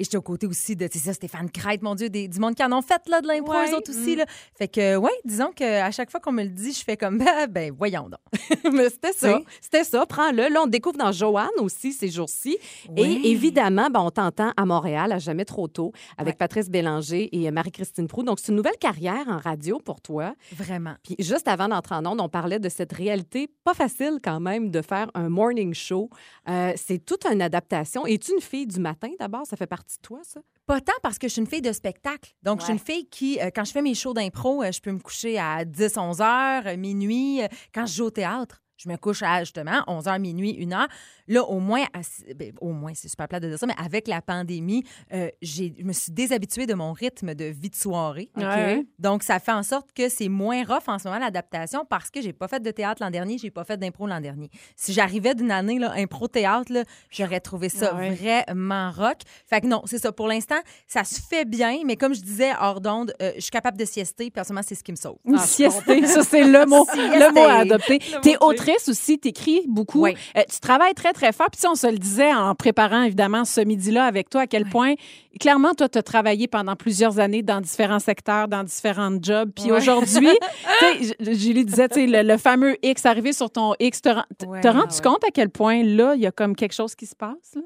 [0.00, 2.38] Euh, et j'étais aux côtés aussi de, tu sais Stéphane Crête, mon Dieu, des, du
[2.38, 3.70] monde qui en ont fait là, de l'impro, Ouais.
[3.70, 4.16] eux autres aussi.
[4.16, 4.24] Là.
[4.56, 7.46] Fait que, ouais, disons qu'à chaque fois qu'on me le dit, je fais comme, ben,
[7.48, 8.20] ben voyons donc.
[8.72, 9.36] Mais c'était ça.
[9.36, 9.44] Oui.
[9.60, 10.06] C'était ça.
[10.06, 10.48] Prends-le.
[10.48, 12.56] Là, on découvre dans Joanne aussi ces jours-ci.
[12.88, 13.20] Oui.
[13.24, 17.50] Et évidemment, ben, on t'entend à Montréal, à jamais trop tôt, avec Patrice Bélanger et
[17.50, 18.22] Marie-Christine Proux.
[18.22, 20.34] Donc, c'est une nouvelle carrière en radio pour toi.
[20.52, 20.94] Vraiment.
[21.02, 24.70] Puis juste avant d'entrer en onde, on parlait de cette réalité pas facile quand même
[24.70, 26.08] de faire un morning show.
[26.48, 28.06] Euh, c'est toute une adaptation.
[28.06, 29.46] Es-tu une fille du matin d'abord?
[29.46, 30.40] Ça fait partie de toi, ça?
[30.66, 32.32] Pas tant parce que je suis une fille de spectacle.
[32.42, 34.80] Donc, je suis une fille qui, euh, quand je fais mes shows d'impro, euh, je
[34.80, 37.40] peux me coucher à 10, 11 heures, euh, minuit.
[37.74, 40.86] Quand je joue au théâtre, je me couche à justement 11h, minuit, 1h.
[41.28, 42.00] Là, au moins, à
[42.34, 45.74] ben, au moins, c'est super plat de dire ça, mais avec la pandémie, euh, j'ai-
[45.78, 48.30] je me suis déshabituée de mon rythme de vie de soirée.
[48.36, 48.84] Ouais.
[48.98, 52.20] Donc, ça fait en sorte que c'est moins rough en ce moment l'adaptation parce que
[52.20, 54.50] j'ai pas fait de théâtre l'an dernier, j'ai pas fait d'impro l'an dernier.
[54.76, 58.10] Si j'arrivais d'une année là, impro-théâtre, là, j'aurais trouvé ça Ouais.
[58.14, 59.18] vraiment rock.
[59.46, 60.10] Fait que non, c'est ça.
[60.12, 63.50] Pour l'instant, ça se fait bien, mais comme je disais hors d'onde, euh, je suis
[63.50, 65.16] capable de siester, puis en ce moment, c'est ce qui me sauve.
[65.24, 67.18] Ou siester, ça c'est le mot, Siester.
[67.18, 67.98] le mot à adopter.
[68.22, 68.69] T'es mot-clé.
[68.70, 70.02] Autrice aussi, t'écris beaucoup.
[70.04, 70.14] Oui.
[70.36, 71.48] Euh, tu travailles très très fort.
[71.50, 74.94] Puis on se le disait en préparant évidemment ce midi-là avec toi à quel point
[75.38, 79.50] clairement toi tu as travaillé pendant plusieurs années dans différents secteurs, dans différents jobs.
[79.54, 79.78] Puis Ouais.
[79.78, 80.28] aujourd'hui,
[80.98, 84.02] tu sais, J- Julie disait, tu sais, le, le fameux X arrivé sur ton X,
[84.02, 84.08] te,
[84.38, 87.14] te- rends-tu compte à quel point là il y a comme quelque chose qui se
[87.16, 87.62] passe là?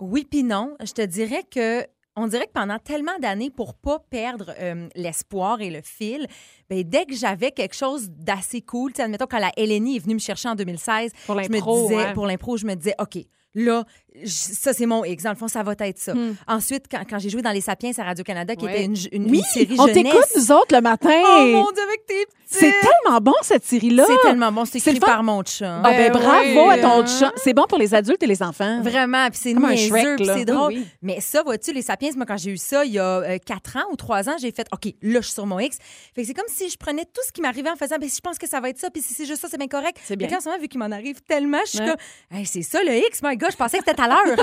[0.00, 0.76] Oui puis non.
[0.84, 1.86] Je te dirais que
[2.16, 6.26] on dirait que pendant tellement d'années, pour pas perdre euh, l'espoir et le fil,
[6.70, 10.18] ben, dès que j'avais quelque chose d'assez cool, admettons quand la LNI est venue me
[10.18, 13.18] chercher en 2016, Pour je me disais, pour l'impro, je me disais, OK,
[13.54, 13.84] là,
[14.24, 15.24] ça c'est mon X.
[15.24, 16.14] Dans le fond, ça va être ça.
[16.14, 16.34] Hmm.
[16.46, 19.38] Ensuite, quand, quand j'ai joué dans Les Sapiens à Radio-Canada, qui était une, une- Oui,
[19.38, 20.02] une série on jeunesse.
[20.02, 21.22] t'écoute nous autres le matin.
[21.24, 22.36] Oh mon Dieu, avec tes petits.
[22.48, 24.04] C'est tellement bon cette série-là.
[24.06, 24.64] C'est tellement bon.
[24.64, 25.80] C'est écrit par mon chat.
[25.84, 27.06] Ah, ben, bravo à ton hein?
[27.06, 27.32] chat.
[27.36, 28.80] C'est bon pour les adultes et les enfants.
[28.82, 30.74] Vraiment, puis c'est niaiseux, c'est drôle.
[30.74, 30.86] Oui.
[31.02, 33.76] Mais ça, vois-tu, les Sapiens, moi, quand j'ai eu ça il y a euh, quatre
[33.76, 35.78] ans ou trois ans, j'ai fait, OK, là, je suis sur mon X.
[36.14, 38.16] Fait que c'est comme si je prenais tout ce qui m'arrivait en faisant, ben, si
[38.16, 39.98] je pense que ça va être ça, puis si c'est juste ça, c'est bien correct.
[40.04, 40.28] C'est bien.
[40.36, 41.96] En ce moment, vu qu'il m'en arrive tellement, je suis comme,
[42.30, 44.36] hey, c'est ça le X, my God, je pensais que c'était à l'heure.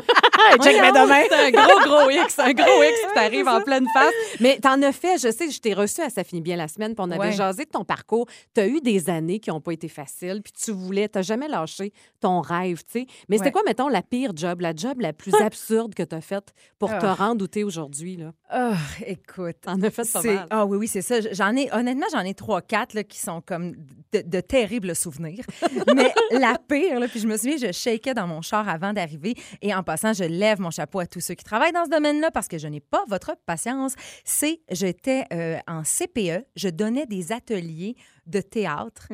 [0.63, 1.21] Check mes demain.
[1.29, 4.13] C'est un gros, gros X, un gros X qui t'arrive en pleine face.
[4.39, 6.95] Mais t'en as fait, je sais, je t'ai reçu à Ça finit bien la semaine,
[6.95, 7.31] puis on avait Ouais.
[7.31, 8.27] jasé de ton parcours.
[8.53, 11.93] T'as eu des années qui n'ont pas été faciles, puis tu voulais, t'as jamais lâché
[12.19, 13.05] ton rêve, tu sais.
[13.29, 16.53] Mais c'était quoi, mettons, la pire job, la job la plus absurde que t'as faite
[16.79, 17.13] pour te Ah.
[17.13, 18.31] rendre où t'es aujourd'hui, là?
[18.49, 18.73] Ah,
[19.07, 19.55] écoute.
[19.61, 20.47] T'en as fait pas C'est- mal.
[20.49, 21.15] Ah oui, oui, c'est ça.
[21.31, 23.73] J'en ai, honnêtement, j'en ai trois, quatre là, qui sont comme
[24.11, 25.43] de, de terribles souvenirs.
[25.95, 29.35] Mais la pire, là, puis je me souviens, je shakeais dans mon char avant d'arriver.
[29.61, 32.31] Et en passant, je lève mon chapeau à tous ceux qui travaillent dans ce domaine-là
[32.31, 33.93] parce que je n'ai pas votre patience.
[34.23, 37.95] C'est, j'étais euh, en CPE, je donnais des ateliers
[38.25, 39.07] de théâtre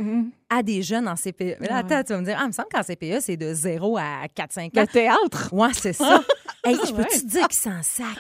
[0.50, 1.58] à des jeunes en CPE.
[1.60, 3.54] Mais là, attends, tu vas me dire, ah, il me semble qu'en CPE, c'est de
[3.54, 4.70] 0 à 4-5 ans.
[4.76, 5.50] Le théâtre?
[5.52, 6.22] Ouais, c'est ça.
[6.66, 8.06] hey, je peux-tu te dire qu'ils s'en sac?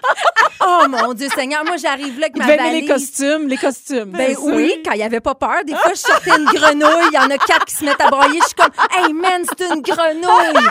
[0.61, 2.89] Oh mon Dieu Seigneur, moi j'arrive là avec ma aimer les valise.
[2.89, 4.11] costumes, les costumes.
[4.11, 5.63] Ben oui, quand il n'y avait pas peur.
[5.65, 8.09] Des fois, je sortais une grenouille, il y en a quatre qui se mettent à
[8.09, 8.39] broyer.
[8.41, 10.67] Je suis comme, hey man, c'est une grenouille!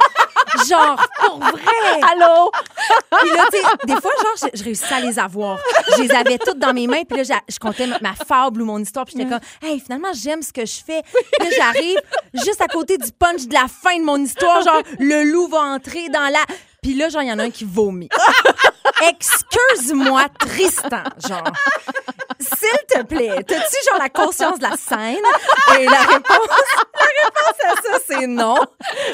[0.69, 2.01] Genre, pour vrai!
[2.12, 2.51] Allô?
[3.19, 5.59] Puis là, tu sais, des fois, genre, je, je réussissais à les avoir.
[5.97, 7.03] Je les avais toutes dans mes mains.
[7.09, 9.07] Puis là, je comptais ma, ma fable ou mon histoire.
[9.07, 11.03] Puis j'étais comme, hey, finalement, j'aime ce que je fais.
[11.39, 11.99] Puis j'arrive
[12.35, 14.63] juste à côté du punch de la fin de mon histoire.
[14.63, 16.41] Genre, le loup va entrer dans la.
[16.83, 18.09] Puis là, genre, il y en a un qui vomit.
[19.09, 21.45] Excuse-moi, Tristan, genre.
[22.41, 25.16] S'il te plaît, t'as-tu genre la conscience de la scène?
[25.79, 26.49] Et la réponse,
[26.95, 28.57] la réponse à ça, c'est non.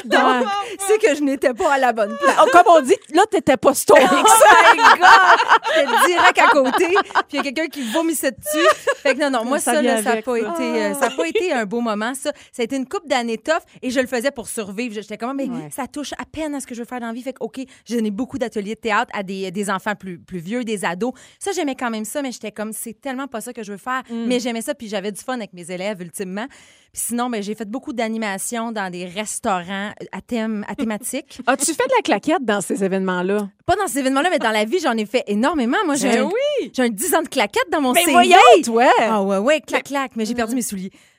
[0.04, 0.46] Donc,
[0.86, 2.36] c'est que je n'étais pas à la bonne place.
[2.42, 4.04] Oh, comme on dit, là, t'étais pas stoïque.
[4.12, 5.38] Oh my God!
[5.74, 8.66] J'étais direct à côté, puis il y a quelqu'un qui vomissait dessus.
[9.02, 11.06] Fait que non, non, moi, Ça ça, vient là, ça n'a pas, été, euh, ça
[11.06, 12.30] a pas été un beau moment, ça.
[12.52, 14.94] Ça a été une coupe d'années tough, et je le faisais pour survivre.
[14.94, 15.70] J'étais comme, mais Ouais.
[15.74, 17.22] ça touche à peine à ce que je veux faire dans la vie.
[17.22, 20.38] Fait que, OK, j'ai donné beaucoup d'ateliers de théâtre à des, des enfants plus, plus
[20.38, 21.12] vieux, des ados.
[21.38, 23.78] Ça, j'aimais quand même ça, mais j'étais comme, c'est tellement pas ça que je veux
[23.78, 24.02] faire.
[24.10, 26.46] Mais j'aimais ça, puis j'avais du fun avec mes élèves, ultimement.
[26.92, 31.40] Puis sinon, ben, j'ai fait beaucoup d'animations dans des restaurants à thème, à thématique.
[31.46, 33.48] As-tu fait de la claquette dans ces événements-là?
[33.66, 35.76] Pas dans ces événements-là, mais dans la vie, j'en ai fait énormément.
[35.86, 36.70] Moi, j'ai Ben un, oui!
[36.74, 38.12] j'ai un 10 ans de claquettes dans mon Mais CV.
[38.12, 38.84] voyons, toi!
[39.00, 40.12] Ah ouais, ouais, clac, clac.
[40.16, 40.90] Mais j'ai perdu mes souliers.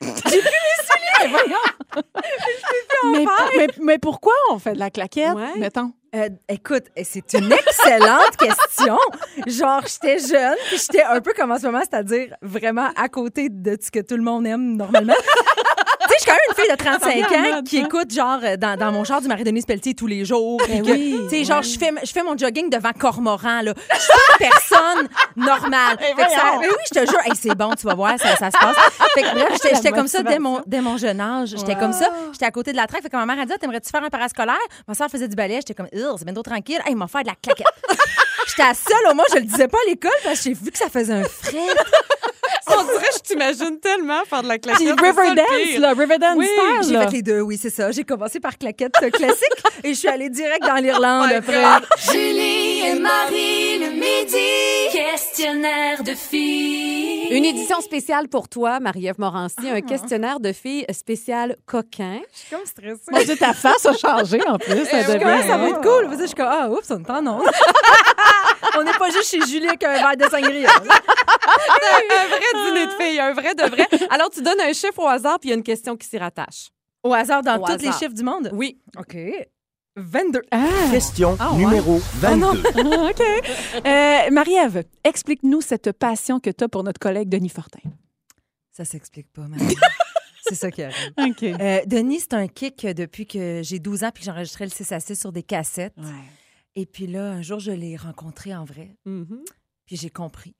[1.26, 2.02] Mais
[3.12, 3.12] voyons!
[3.12, 3.24] mais,
[3.56, 5.58] mais, mais pourquoi on fait de la claquette, Ouais.
[5.58, 5.92] mettons?
[6.14, 8.96] Euh, écoute, c'est une excellente question.
[9.46, 13.48] Genre, j'étais jeune, puis j'étais un peu comme en ce moment, c'est-à-dire vraiment à côté
[13.50, 15.14] de ce que tout le monde aime normalement.
[16.16, 16.76] Je suis quand même une fille de
[17.30, 20.24] 35 ans qui écoute, genre, euh, dans, dans mon char du Marie-Denise Pelletier tous les
[20.24, 20.58] jours.
[20.58, 23.72] que, oui, tu sais, genre, je fais, je fais mon jogging devant Cormoran, là.
[23.94, 25.98] Je suis une personne normale.
[25.98, 28.36] Fait que ça- mais oui, je te jure, hey, c'est bon, tu vas voir, ça,
[28.36, 28.76] ça se passe.
[29.14, 31.54] Fait que bref, j'étais comme ça dès mon, dès mon jeune âge.
[31.56, 32.08] J'étais comme ça.
[32.32, 33.02] J'étais à côté de la traque.
[33.02, 34.56] Fait que ma mère a dit Ah, T'aimerais-tu faire un parascolaire?
[34.88, 35.56] Ma soeur faisait du ballet.
[35.56, 36.80] J'étais comme Ugh, c'est bien trop tranquille.
[36.84, 37.66] Hey, il m'a fait de la claquette.
[38.48, 40.70] J'étais la seule, au moins, je le disais pas à l'école parce que j'ai vu
[40.70, 41.58] que ça faisait un frais.
[42.78, 44.96] On dirait, je t'imagine tellement faire de la claquette.
[44.96, 47.92] Puis Riverdance, là, Riverdance Oui, style, J'ai fait les deux, oui, c'est ça.
[47.92, 51.62] J'ai commencé par claquette euh, classique et je suis allée direct dans l'Irlande après.
[52.10, 54.92] Julie et Marie le midi.
[54.92, 57.28] Questionnaire de filles.
[57.30, 62.20] Une édition spéciale pour toi, Marie-Ève Morancy, un questionnaire de filles spécial coquin.
[62.32, 63.00] Je suis comme stressée.
[63.10, 64.84] Mon Dieu, ta face a changé en plus.
[64.86, 66.08] Ça Ah, ça va être cool?
[66.10, 67.26] Ça, Je suis comme, ah, oups, on est en
[68.78, 70.70] on n'est pas juste chez Julie avec un verre de sangria.
[73.20, 74.08] Un vrai dîner de filles, un vrai de vrai.
[74.10, 76.18] Alors, tu donnes un chiffre au hasard, puis il y a une question qui s'y
[76.18, 76.70] rattache.
[77.02, 78.50] Au hasard dans tous les chiffres du monde?
[78.52, 78.80] Oui.
[78.98, 79.16] OK.
[79.96, 80.42] 22.
[80.90, 81.58] Question Ah, ouais.
[81.58, 82.00] numéro
[82.30, 82.52] Oh non.
[82.52, 82.96] 22.
[83.10, 83.22] OK.
[83.86, 87.80] Euh, Marie-Ève, explique-nous cette passion que tu as pour notre collègue Denis Fortin.
[88.72, 89.74] Ça s'explique pas, Marie.
[90.42, 91.12] c'est ça qui arrive.
[91.18, 91.42] OK.
[91.42, 94.92] Euh, Denis, c'est un kick depuis que j'ai 12 ans puis que j'enregistrais le 6
[94.92, 95.94] à 6 sur des cassettes.
[96.74, 98.96] Et puis là, un jour, je l'ai rencontré en vrai.
[99.06, 99.44] Mhm.
[99.86, 100.54] Puis j'ai compris.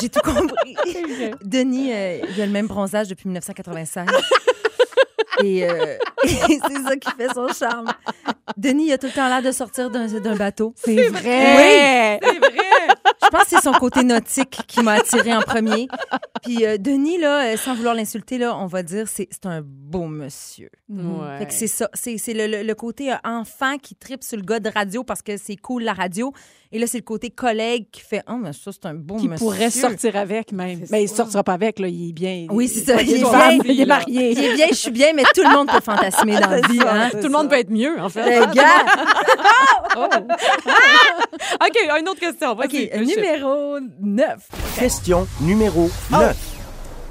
[0.00, 0.76] J'ai tout compris.
[1.44, 4.06] Denis, euh, il a le même bronzage depuis 1996.
[5.42, 7.92] Et, euh, et c'est ça qui fait son charme.
[8.56, 10.74] Denis, il a tout le temps l'air de sortir d'un d'un bateau.
[10.76, 12.20] C'est vrai.
[12.20, 12.28] Oui.
[12.30, 12.59] C'est vrai.
[13.30, 15.86] Je pense que c'est son côté nautique qui m'a attiré en premier.
[16.42, 19.60] Puis euh, Denis, là, euh, sans vouloir l'insulter, là, on va dire, c'est c'est un
[19.62, 20.70] beau monsieur.
[20.88, 21.38] Ouais.
[21.38, 21.88] Fait que c'est ça.
[21.94, 25.04] C'est c'est le, le- le côté euh, enfant qui tripe sur le gars de radio
[25.04, 26.32] parce que c'est cool la radio.
[26.72, 29.28] Et là, c'est le côté collègue qui fait Oh, mais ça, c'est un beau Qui
[29.28, 29.44] monsieur.
[29.44, 30.84] pourrait sortir avec même.
[30.90, 31.88] Mais il ne sortira pas avec, là.
[31.88, 32.46] Il est bien.
[32.48, 33.02] Oui, c'est ça.
[33.02, 34.30] Il est, bien, il est marié.
[34.32, 36.78] Il est bien, je suis bien, mais tout le monde peut fantasmer dans la vie.
[36.80, 37.10] Hein?
[37.10, 38.38] Tout le monde peut être mieux, en fait.
[38.40, 38.86] Le gars.
[41.60, 42.52] OK, une autre question.
[42.52, 43.19] OK, Vas-y.
[43.20, 44.48] Numéro 9.
[44.78, 46.56] Question numéro 9.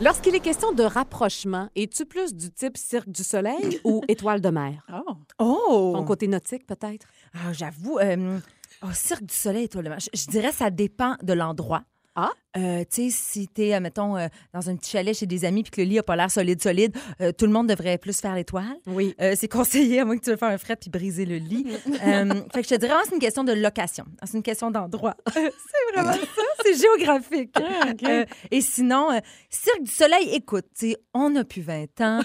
[0.02, 4.50] Lorsqu'il est question de rapprochement, es-tu plus du type Cirque du Soleil ou Étoile de
[4.50, 4.86] mer?
[4.94, 5.14] Oh.
[5.40, 5.94] Oh!
[5.96, 7.08] Ton côté nautique, peut-être?
[7.34, 8.40] Ah, J'avoue, euh,
[8.82, 11.84] oh, Cirque du Soleil, toi, le je, je dirais ça dépend de l'endroit.
[12.22, 12.32] Ah?
[12.58, 15.64] Euh, tu sais, si t'es, euh, mettons, euh, dans un petit chalet chez des amis
[15.64, 18.20] puis que le lit a pas l'air solide, solide, euh, tout le monde devrait plus
[18.20, 18.76] faire l'étoile.
[18.88, 19.16] Oui.
[19.36, 21.66] C'est conseillé à moins que tu veux faire un fret puis briser le lit.
[21.86, 24.06] Fait que je te dirais, c'est une question de location.
[24.24, 25.16] C'est une question d'endroit.
[25.34, 25.52] c'est
[25.94, 26.42] vraiment ça.
[26.64, 27.56] C'est géographique.
[28.04, 29.10] Euh, et sinon,
[29.50, 32.22] Cirque du Soleil, écoute, tu sais, on a plus 20 ans,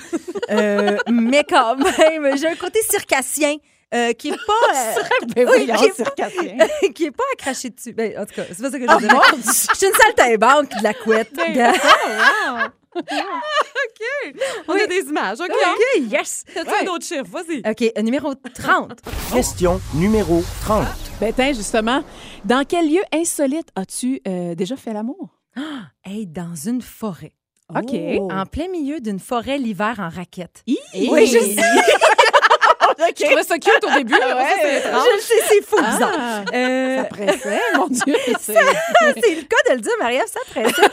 [1.11, 3.57] mais quand même, j'ai un côté circassien.
[3.95, 7.36] Euh, qui est pas euh, Ben oui, voyons, qui, est pas, qui est pas à
[7.36, 7.92] cracher dessus.
[7.92, 9.22] Ben, en tout cas, c'est pas ça que je veux dire.
[9.36, 11.32] Je suis une saltimbanque de la couette.
[11.55, 11.72] gars.
[12.97, 14.34] OK.
[14.68, 15.40] On a des images.
[15.40, 15.51] OK.
[15.51, 16.45] OK, yes.
[16.55, 16.88] T'as-tu Ouais.
[16.88, 17.24] un autre chiffre?
[17.28, 17.59] Vas-y.
[17.68, 19.01] OK, euh, numéro 30.
[19.32, 20.86] Question numéro 30.
[21.20, 22.03] Ben, tiens, justement,
[22.45, 25.40] dans quel lieu insolite as-tu euh, déjà fait l'amour?
[26.05, 27.32] Hey, dans une forêt.
[27.74, 27.95] OK.
[28.30, 30.62] En plein milieu d'une forêt l'hiver en raquette.
[30.66, 31.57] Oui, je sais.
[33.18, 34.14] Je trouvais ça cute au début.
[34.14, 35.05] ça.
[35.16, 36.45] Je sais, c'est fou, Ah, bizarre.
[36.55, 38.14] Euh, Ça pressait, mon Dieu.
[38.40, 38.53] C'est...
[38.55, 40.88] le cas de le dire, Marie-Ève, ça pressait.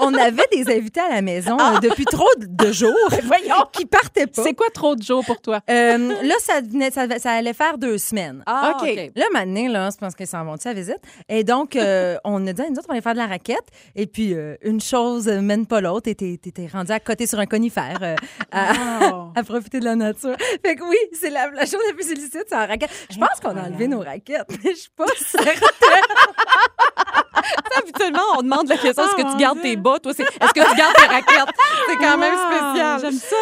[0.00, 2.92] On avait des invités à la maison euh, depuis trop de- jours
[3.24, 3.64] Voyons.
[3.72, 4.42] qui partaient pas.
[4.42, 5.60] C'est quoi trop de jours pour toi?
[5.70, 8.42] Euh, là, ça, venait- ça, ça allait faire deux semaines.
[8.46, 8.88] Ah, OK.
[8.88, 9.10] OK.
[9.16, 10.98] Là, maintenant, là, c'est parce qu'ils s'en vont à visite?
[11.28, 13.66] Et donc, euh, on a dit, nous autres, on allait faire de la raquette.
[13.96, 16.08] Et puis, euh, une chose euh, mène pas l'autre.
[16.08, 16.38] Et t'es,
[16.72, 18.14] rendu à côté sur un conifère euh,
[18.52, 19.32] à, Wow.
[19.34, 20.36] à profiter de la nature.
[20.64, 22.90] Fait que oui, c'est la, la chose la plus illicite, c'est la raquette.
[23.10, 25.60] Je pense qu'on a enlevé nos raquettes, mais je suis pas certaine.
[27.76, 29.70] Habituellement, on demande la question est-ce Ah, que tu gardes Dieu.
[29.70, 30.02] tes bottes?
[30.02, 31.54] Toi, c'est est-ce que tu gardes tes raquettes?
[31.88, 33.00] C'est quand même Wow, spécial.
[33.00, 33.36] J'aime ça.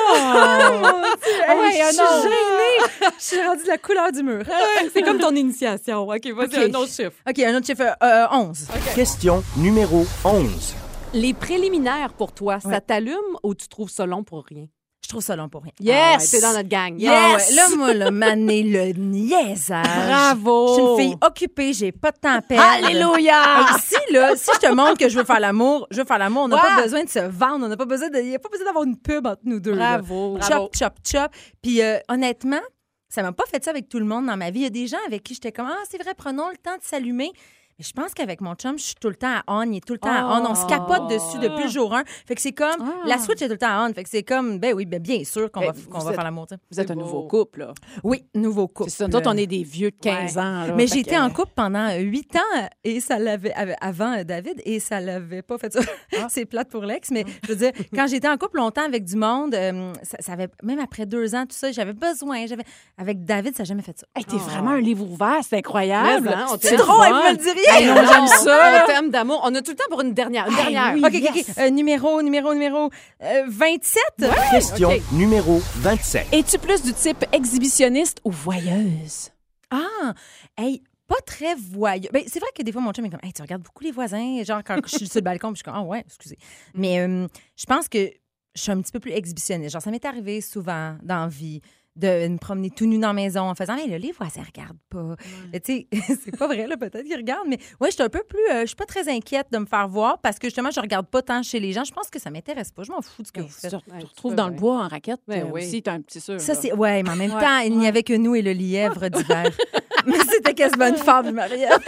[1.61, 3.11] Je suis gênée.
[3.18, 4.44] Je suis rendue de la couleur du mur.
[4.46, 6.09] Ouais, C'est comme ton initiation.
[6.09, 7.12] OK, vas-y, un autre chiffre.
[7.28, 8.66] OK, un autre chiffre, euh, 11.
[8.94, 10.74] Question numéro 11.
[11.14, 14.66] Les préliminaires pour toi, ça t'allume ou tu trouves ça long pour rien?
[15.03, 15.72] Je trouve ça long pour rien.
[15.80, 16.30] Ah ouais, Yes!
[16.32, 16.92] T'es dans notre gang.
[17.07, 19.86] Ah ouais, Là, moi, le mané, le niaisage.
[19.86, 20.68] Bravo!
[20.68, 22.86] Je suis une fille occupée, j'ai pas de temps à perdre.
[22.86, 23.66] Alléluia!
[23.80, 26.42] Si, là, si je te montre que je veux faire l'amour, je veux faire l'amour.
[26.42, 26.62] On n'a Ouais.
[26.76, 27.64] pas besoin de se vendre.
[27.64, 29.61] On n'a pas besoin de, il n'y a pas besoin d'avoir une pub entre nous
[29.61, 29.72] deux.
[29.74, 29.99] là.
[29.99, 30.38] Bravo.
[30.46, 31.30] Chop, chop, chop.
[31.62, 32.61] Puis euh, honnêtement,
[33.09, 34.61] ça m'a pas fait ça avec tout le monde dans ma vie.
[34.61, 36.76] Il y a des gens avec qui j'étais comme, ah, c'est vrai, prenons le temps
[36.76, 37.30] de s'allumer.
[37.78, 39.86] Mais je pense qu'avec mon chum, je suis tout le temps à on, il est
[39.86, 40.50] tout le temps à on.
[40.50, 42.02] On se capote dessus depuis le jour 1.
[42.26, 43.06] Fait que c'est comme, Ah.
[43.06, 43.92] la switch est tout le temps à on.
[43.94, 46.24] Fait que c'est comme, ben oui, ben bien sûr qu'on Ben, va, qu'on va faire
[46.24, 46.46] l'amour.
[46.72, 47.74] Vous êtes un nouveau couple, là.
[48.02, 48.90] Oui, nouveau couple.
[48.90, 49.08] C'est ça.
[49.08, 50.66] Nous autres, on est des vieux de 15 ans.
[50.66, 50.72] là.
[50.74, 54.12] Mais Fait j'ai été que- en couple pendant huit ans et ça l'avait av- avant
[54.18, 55.80] euh, David et ça l'avait pas fait ça.
[56.18, 56.26] Ah.
[56.30, 59.14] C'est plate pour l'ex, mais je veux dire, quand j'étais en couple longtemps avec du
[59.14, 62.44] monde, euh, ça, ça avait même après deux ans tout ça, j'avais besoin.
[62.46, 62.64] J'avais
[62.96, 64.06] avec David, ça n'a jamais fait ça.
[64.16, 66.28] Hey, t'es vraiment un livre ouvert, c'est incroyable.
[66.28, 67.67] Hein, C'est drôle, elle me le rien.
[67.68, 68.82] Hey, non, j'aime ça.
[68.82, 69.40] Un thème d'amour.
[69.44, 70.48] On a tout le temps pour une dernière.
[70.48, 70.94] Une dernière.
[70.94, 71.02] oui.
[71.04, 71.48] OK, OK, yes.
[71.50, 71.58] OK.
[71.58, 72.90] Euh, numéro, numéro, numéro
[73.22, 74.02] euh, 27.
[74.50, 75.02] Question ok.
[75.12, 76.28] numéro 27.
[76.32, 79.30] Es-tu plus du type exhibitionniste ou voyeuse?
[79.70, 80.14] Ah,
[80.56, 82.08] hey, pas très voyeux.
[82.12, 83.92] Ben, c'est vrai que des fois, mon chum est comme, hey, tu regardes beaucoup les
[83.92, 84.42] voisins.
[84.44, 86.38] Genre, quand je suis sur le balcon, puis je suis comme, ah ouais, excusez.
[86.74, 88.10] Mais euh, je pense que
[88.54, 89.72] je suis un petit peu plus exhibitionniste.
[89.72, 91.60] Genre, ça m'est arrivé souvent dans la vie
[91.99, 94.78] de me promener tout nu dans la maison en faisant, mais là, les voisins regardent
[94.88, 95.16] pas.
[95.53, 98.09] Mais Tu sais, c'est pas vrai, là, peut-être qu'ils regardent, mais ouais, je suis un
[98.09, 100.70] peu plus, euh, je suis pas très inquiète de me faire voir parce que justement,
[100.70, 101.84] je regarde pas tant chez les gens.
[101.84, 102.82] Je pense que ça m'intéresse pas.
[102.84, 103.70] Je m'en fous de ce que vous faites.
[103.70, 105.20] Tu Ouais, te tu retrouves dans le bois en raquette.
[105.26, 105.64] Ben euh, oui.
[105.66, 106.40] aussi, t'as un petit sûr.
[106.40, 106.72] Ça, c'est.
[106.72, 109.51] Ouais, mais en même Ouais, temps, il n'y avait que nous et le lièvre d'hiver.
[110.07, 111.78] mais c'était quasiment une fable, Marie-Ève.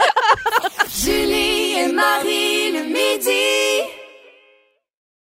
[0.89, 4.00] Julie et Marie le midi.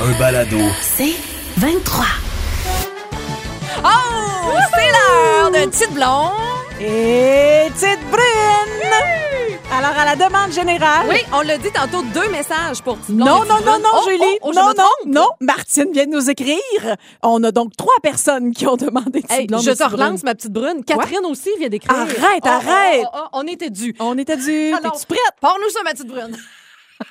[0.00, 0.58] Un balado.
[0.80, 1.14] C'est
[1.56, 2.04] 23.
[3.84, 3.88] Oh!
[4.74, 6.32] C'est l'heure de Petite Blonde
[6.80, 8.22] et Petite Brune!
[9.72, 11.06] Alors, à la demande générale.
[11.08, 13.82] Oui, on l'a dit tantôt, deux messages pour Petite Non, Blonde et non, non, Brune.
[13.82, 14.38] non, Oh, Julie.
[14.42, 15.28] oh, oh, non, non, non.
[15.40, 16.58] Martine vient de nous écrire.
[17.22, 20.34] On a donc trois personnes qui ont demandé Petite Hey, Blonde je te relance, ma
[20.34, 20.84] petite brune.
[20.84, 21.96] Catherine aussi vient d'écrire.
[21.98, 23.06] Arrête, arrête.
[23.12, 23.94] oh, oh, on était dû.
[23.98, 24.72] On était dû.
[24.74, 25.20] Alors, T'es-tu prête?
[25.40, 26.36] Pars-nous ça, ma petite brune.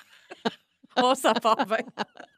[1.04, 1.78] oh, ça part bien.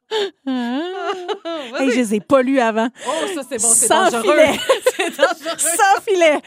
[0.09, 2.87] Hey, je les ai pas lus avant.
[3.07, 4.35] Oh, ça, c'est bon, c'est Sans dangereux.
[4.35, 4.59] filet.
[4.97, 5.57] c'est dangereux.
[5.57, 6.41] Sans filet.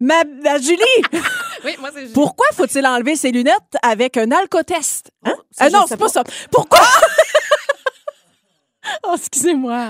[0.00, 0.82] Ma, ma Julie,
[1.64, 5.12] Oui, moi, c'est pourquoi faut-il enlever ses lunettes avec un alcotest?
[5.24, 5.34] Hein?
[5.52, 6.10] ça, Ah je non, c'est pas pas.
[6.10, 6.24] ça.
[6.50, 6.80] Pourquoi?
[9.04, 9.86] oh, excusez-moi.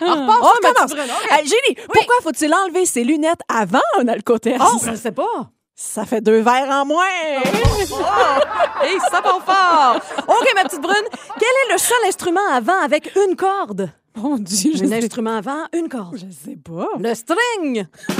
[0.00, 1.30] On brune, OK.
[1.30, 4.62] Hey, Julie, pourquoi faut-il enlever ses lunettes avant un alcotest?
[4.62, 5.50] Oh, je sais pas.
[5.84, 7.04] Ça fait deux verres en moins.
[7.44, 9.96] Oh, hey, ça part fort.
[10.28, 10.94] OK, ma petite brune,
[11.38, 13.90] quel est le seul instrument à vent avec une corde?
[14.14, 16.16] Mon Dieu, je Un sais, instrument à vent, une corde.
[16.16, 16.86] je sais pas.
[17.00, 17.84] Le string.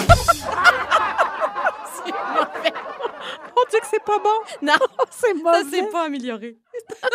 [3.57, 4.39] On dit que c'est pas bon.
[4.63, 4.73] Non,
[5.11, 5.63] C'est ça, mauvais.
[5.71, 6.57] c'est pas amélioré.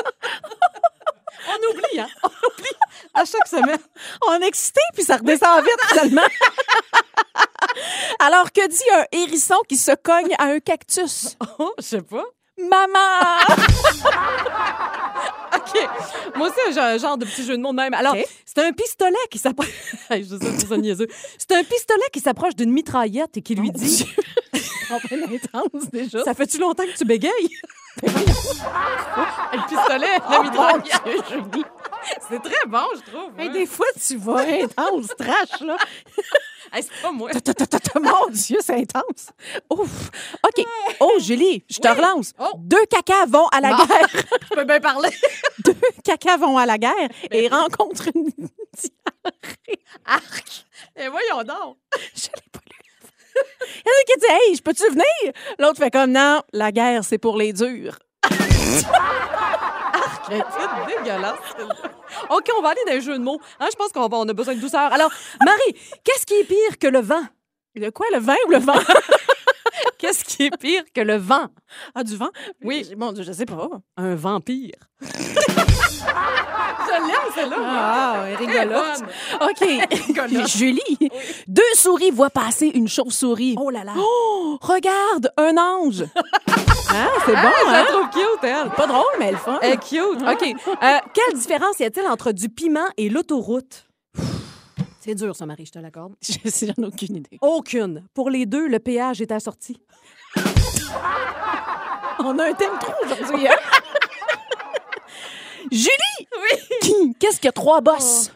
[1.49, 2.07] On oublie, hein?
[2.23, 2.75] On oublie
[3.13, 3.79] à chaque semaine.
[4.27, 6.21] On est excité, puis ça redescend vite, finalement.
[8.19, 11.37] Alors, que dit un hérisson qui se cogne à un cactus?
[11.59, 12.23] Oh, je sais pas.
[12.57, 13.37] Maman!
[15.55, 15.89] OK.
[16.35, 17.93] Moi aussi, j'ai un genre de petit jeu de mots même.
[17.93, 18.15] Alors,
[18.45, 19.67] c'est un pistolet qui s'approche.
[20.09, 21.07] Je sais, c'est niaiseux.
[21.37, 24.05] C'est un pistolet qui s'approche d'une mitraillette et qui lui dit
[24.91, 26.23] En pleine intense, déjà.
[26.23, 27.31] Ça fait-tu longtemps que tu bégayes?
[28.03, 31.01] Le pistolet, la Oh, mitraillette.
[32.29, 33.39] C'est très bon, je trouve.
[33.39, 33.51] Hey, hein.
[33.51, 35.77] des fois, tu vas intense, trash, là.
[36.73, 37.29] Hey, c'est pas moi.
[38.01, 39.29] Mon Dieu, c'est intense.
[39.69, 40.09] Ouf.
[40.43, 40.65] OK.
[40.99, 41.93] Oh, Julie, je te Oui.
[41.95, 42.33] relance.
[42.39, 42.51] Oh.
[42.57, 43.85] Deux cacas vont à la Bon.
[43.85, 44.07] guerre.
[44.49, 45.09] Je peux bien parler.
[45.65, 49.79] Deux cacas vont à la guerre et rencontrent une diarrhée.
[50.05, 50.65] Arc.
[50.95, 51.77] Et voyons donc.
[52.15, 52.75] Je l'ai pas lu.
[53.35, 55.33] Il y en a qui disent Hey, je peux-tu venir?
[55.59, 57.97] L'autre fait comme Non, la guerre, c'est pour les durs.
[60.29, 60.43] C'est
[60.87, 61.35] dégueulasse.
[61.57, 61.91] celle-là.
[62.29, 63.39] OK, on va aller dans les jeux de mots.
[63.59, 64.91] Hein, je pense qu'on va- on a besoin de douceur.
[64.93, 65.11] Alors,
[65.43, 67.23] Marie, qu'est-ce qui est pire que le vent?
[67.75, 68.73] Le quoi, le vin ou le vent?
[69.99, 71.47] Qu'est-ce qui est pire que le vent?
[71.93, 72.29] ah, du vent?
[72.63, 72.87] Oui.
[73.17, 73.69] Je sais pas.
[73.97, 74.73] Un vampire.
[77.03, 77.55] Je l'aime, celle-là.
[77.59, 79.03] Ah, elle est rigolote.
[79.41, 80.47] OK.
[80.57, 81.09] Julie,
[81.47, 83.55] deux souris voient passer une chauve-souris.
[83.59, 83.93] Oh là là.
[83.97, 86.03] Oh, regarde, un ange.
[86.15, 87.85] Hein, c'est bon, Je hein?
[87.87, 88.69] trouve cute, elle.
[88.71, 89.59] Pas drôle, mais le fun.
[89.61, 90.21] Elle est cute.
[90.21, 90.55] OK.
[90.83, 93.85] Euh, quelle différence y a-t-il entre du piment et l'autoroute?
[94.99, 96.15] C'est dur, ça, Marie, je te l'accorde.
[96.21, 96.33] Je
[96.65, 97.37] j'en ai aucune idée.
[97.41, 98.03] Aucune.
[98.13, 99.79] Pour les deux, le péage est assorti.
[102.19, 103.55] On a un thème trop aujourd'hui, hein?
[105.71, 106.16] Julie!
[107.27, 108.31] Qu'est-ce que trois bosses?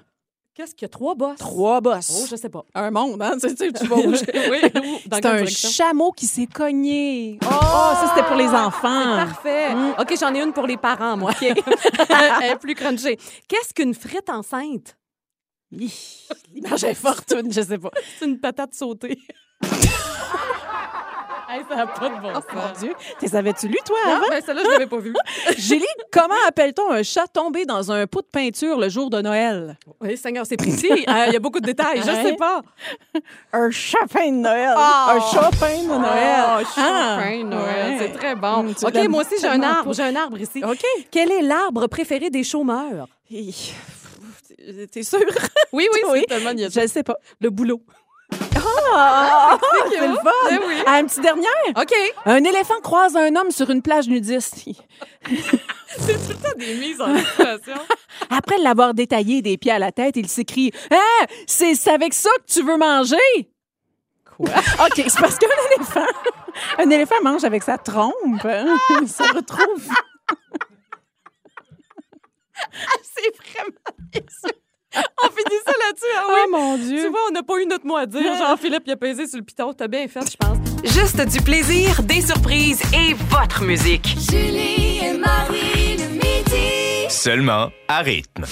[0.54, 0.90] Qu'est-ce qu'il y a?
[0.90, 1.38] Trois bosses?
[1.38, 2.12] Trois bosses.
[2.14, 2.66] Oh, je sais pas.
[2.76, 3.38] Un monde, hein?
[3.42, 4.12] Tu, sais, tu vas où?
[4.12, 4.62] oui,
[5.10, 7.40] C'est un chameau qui s'est cogné.
[7.42, 9.16] Oh, ça, c'était pour les enfants.
[9.16, 9.74] Parfait.
[9.74, 9.94] Mm.
[9.98, 11.32] OK, j'en ai une pour les parents, moi.
[11.42, 13.18] Elle est plus crunchée.
[13.48, 14.98] Qu'est-ce qu'une frite enceinte?
[15.72, 17.92] L'image est fortune, je sais pas.
[18.20, 19.18] C'est une patate sautée.
[21.54, 22.44] Hey, ça n'a pas de bon sens.
[22.54, 22.94] Mon Dieu.
[23.20, 24.28] T'es savais-tu lu, toi, Non, avant?
[24.30, 25.14] ben, celle-là, je l'avais pas vue.
[25.58, 29.78] Julie, comment appelle-t-on un chat tombé dans un pot de peinture le jour de Noël?
[30.00, 30.88] Oui, Seigneur, c'est précis.
[31.10, 32.02] Euh, Il y a beaucoup de détails.
[32.04, 32.24] Je Hein?
[32.24, 32.62] sais pas.
[33.52, 34.74] Un chapin de Noël.
[34.78, 35.10] Oh.
[35.10, 36.44] Un chapin de Noël.
[36.46, 37.92] Oh, Ah, chopin de Noël.
[37.92, 37.98] ouais.
[38.00, 38.74] C'est très bon.
[38.74, 39.94] Tu OK, moi aussi, j'ai un arbre.
[39.94, 40.64] J'ai un arbre ici.
[40.64, 40.84] OK.
[41.12, 43.08] Quel est l'arbre préféré des chômeurs?
[44.92, 45.20] T'es sûre?
[45.74, 46.24] Oui, oui, Oui.
[46.30, 47.18] Je le sais pas.
[47.42, 47.82] Le boulot.
[48.94, 49.58] Ah,
[49.90, 50.24] c'est c'est le fun.
[50.50, 50.76] Ben oui.
[50.86, 51.52] Ah, une petite dernière.
[51.78, 51.94] OK.
[52.26, 54.56] Un éléphant croise un homme sur une plage nudiste.
[55.98, 57.76] C'est tout le temps des mises en situation.
[58.30, 62.52] Après l'avoir détaillé des pieds à la tête, il s'écrie Ah, c'est avec ça que
[62.54, 63.18] tu veux manger?
[64.38, 64.48] Quoi?
[64.86, 66.06] OK, c'est parce qu'un éléphant,
[66.78, 68.14] un éléphant mange avec sa trompe.
[68.46, 68.78] hein?
[69.02, 69.90] Il se retrouve.
[73.04, 74.54] c'est vraiment.
[74.96, 76.40] On finit ça là-dessus, ah oui.
[76.46, 77.04] Oh mon Dieu.
[77.04, 78.22] Tu vois, on n'a pas eu notre mot à dire.
[78.38, 79.74] Jean-Philippe, il a pesé sur le piton.
[79.74, 80.58] T'as bien fait, je pense.
[80.84, 84.16] Juste du plaisir, des surprises et votre musique.
[84.30, 87.10] Julie et Marie le midi.
[87.10, 88.46] Seulement à rythme.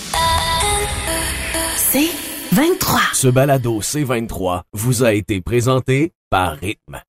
[1.76, 2.10] C'est
[2.52, 3.00] 23.
[3.14, 7.02] Ce balado C23 vous a été présenté par Rythme.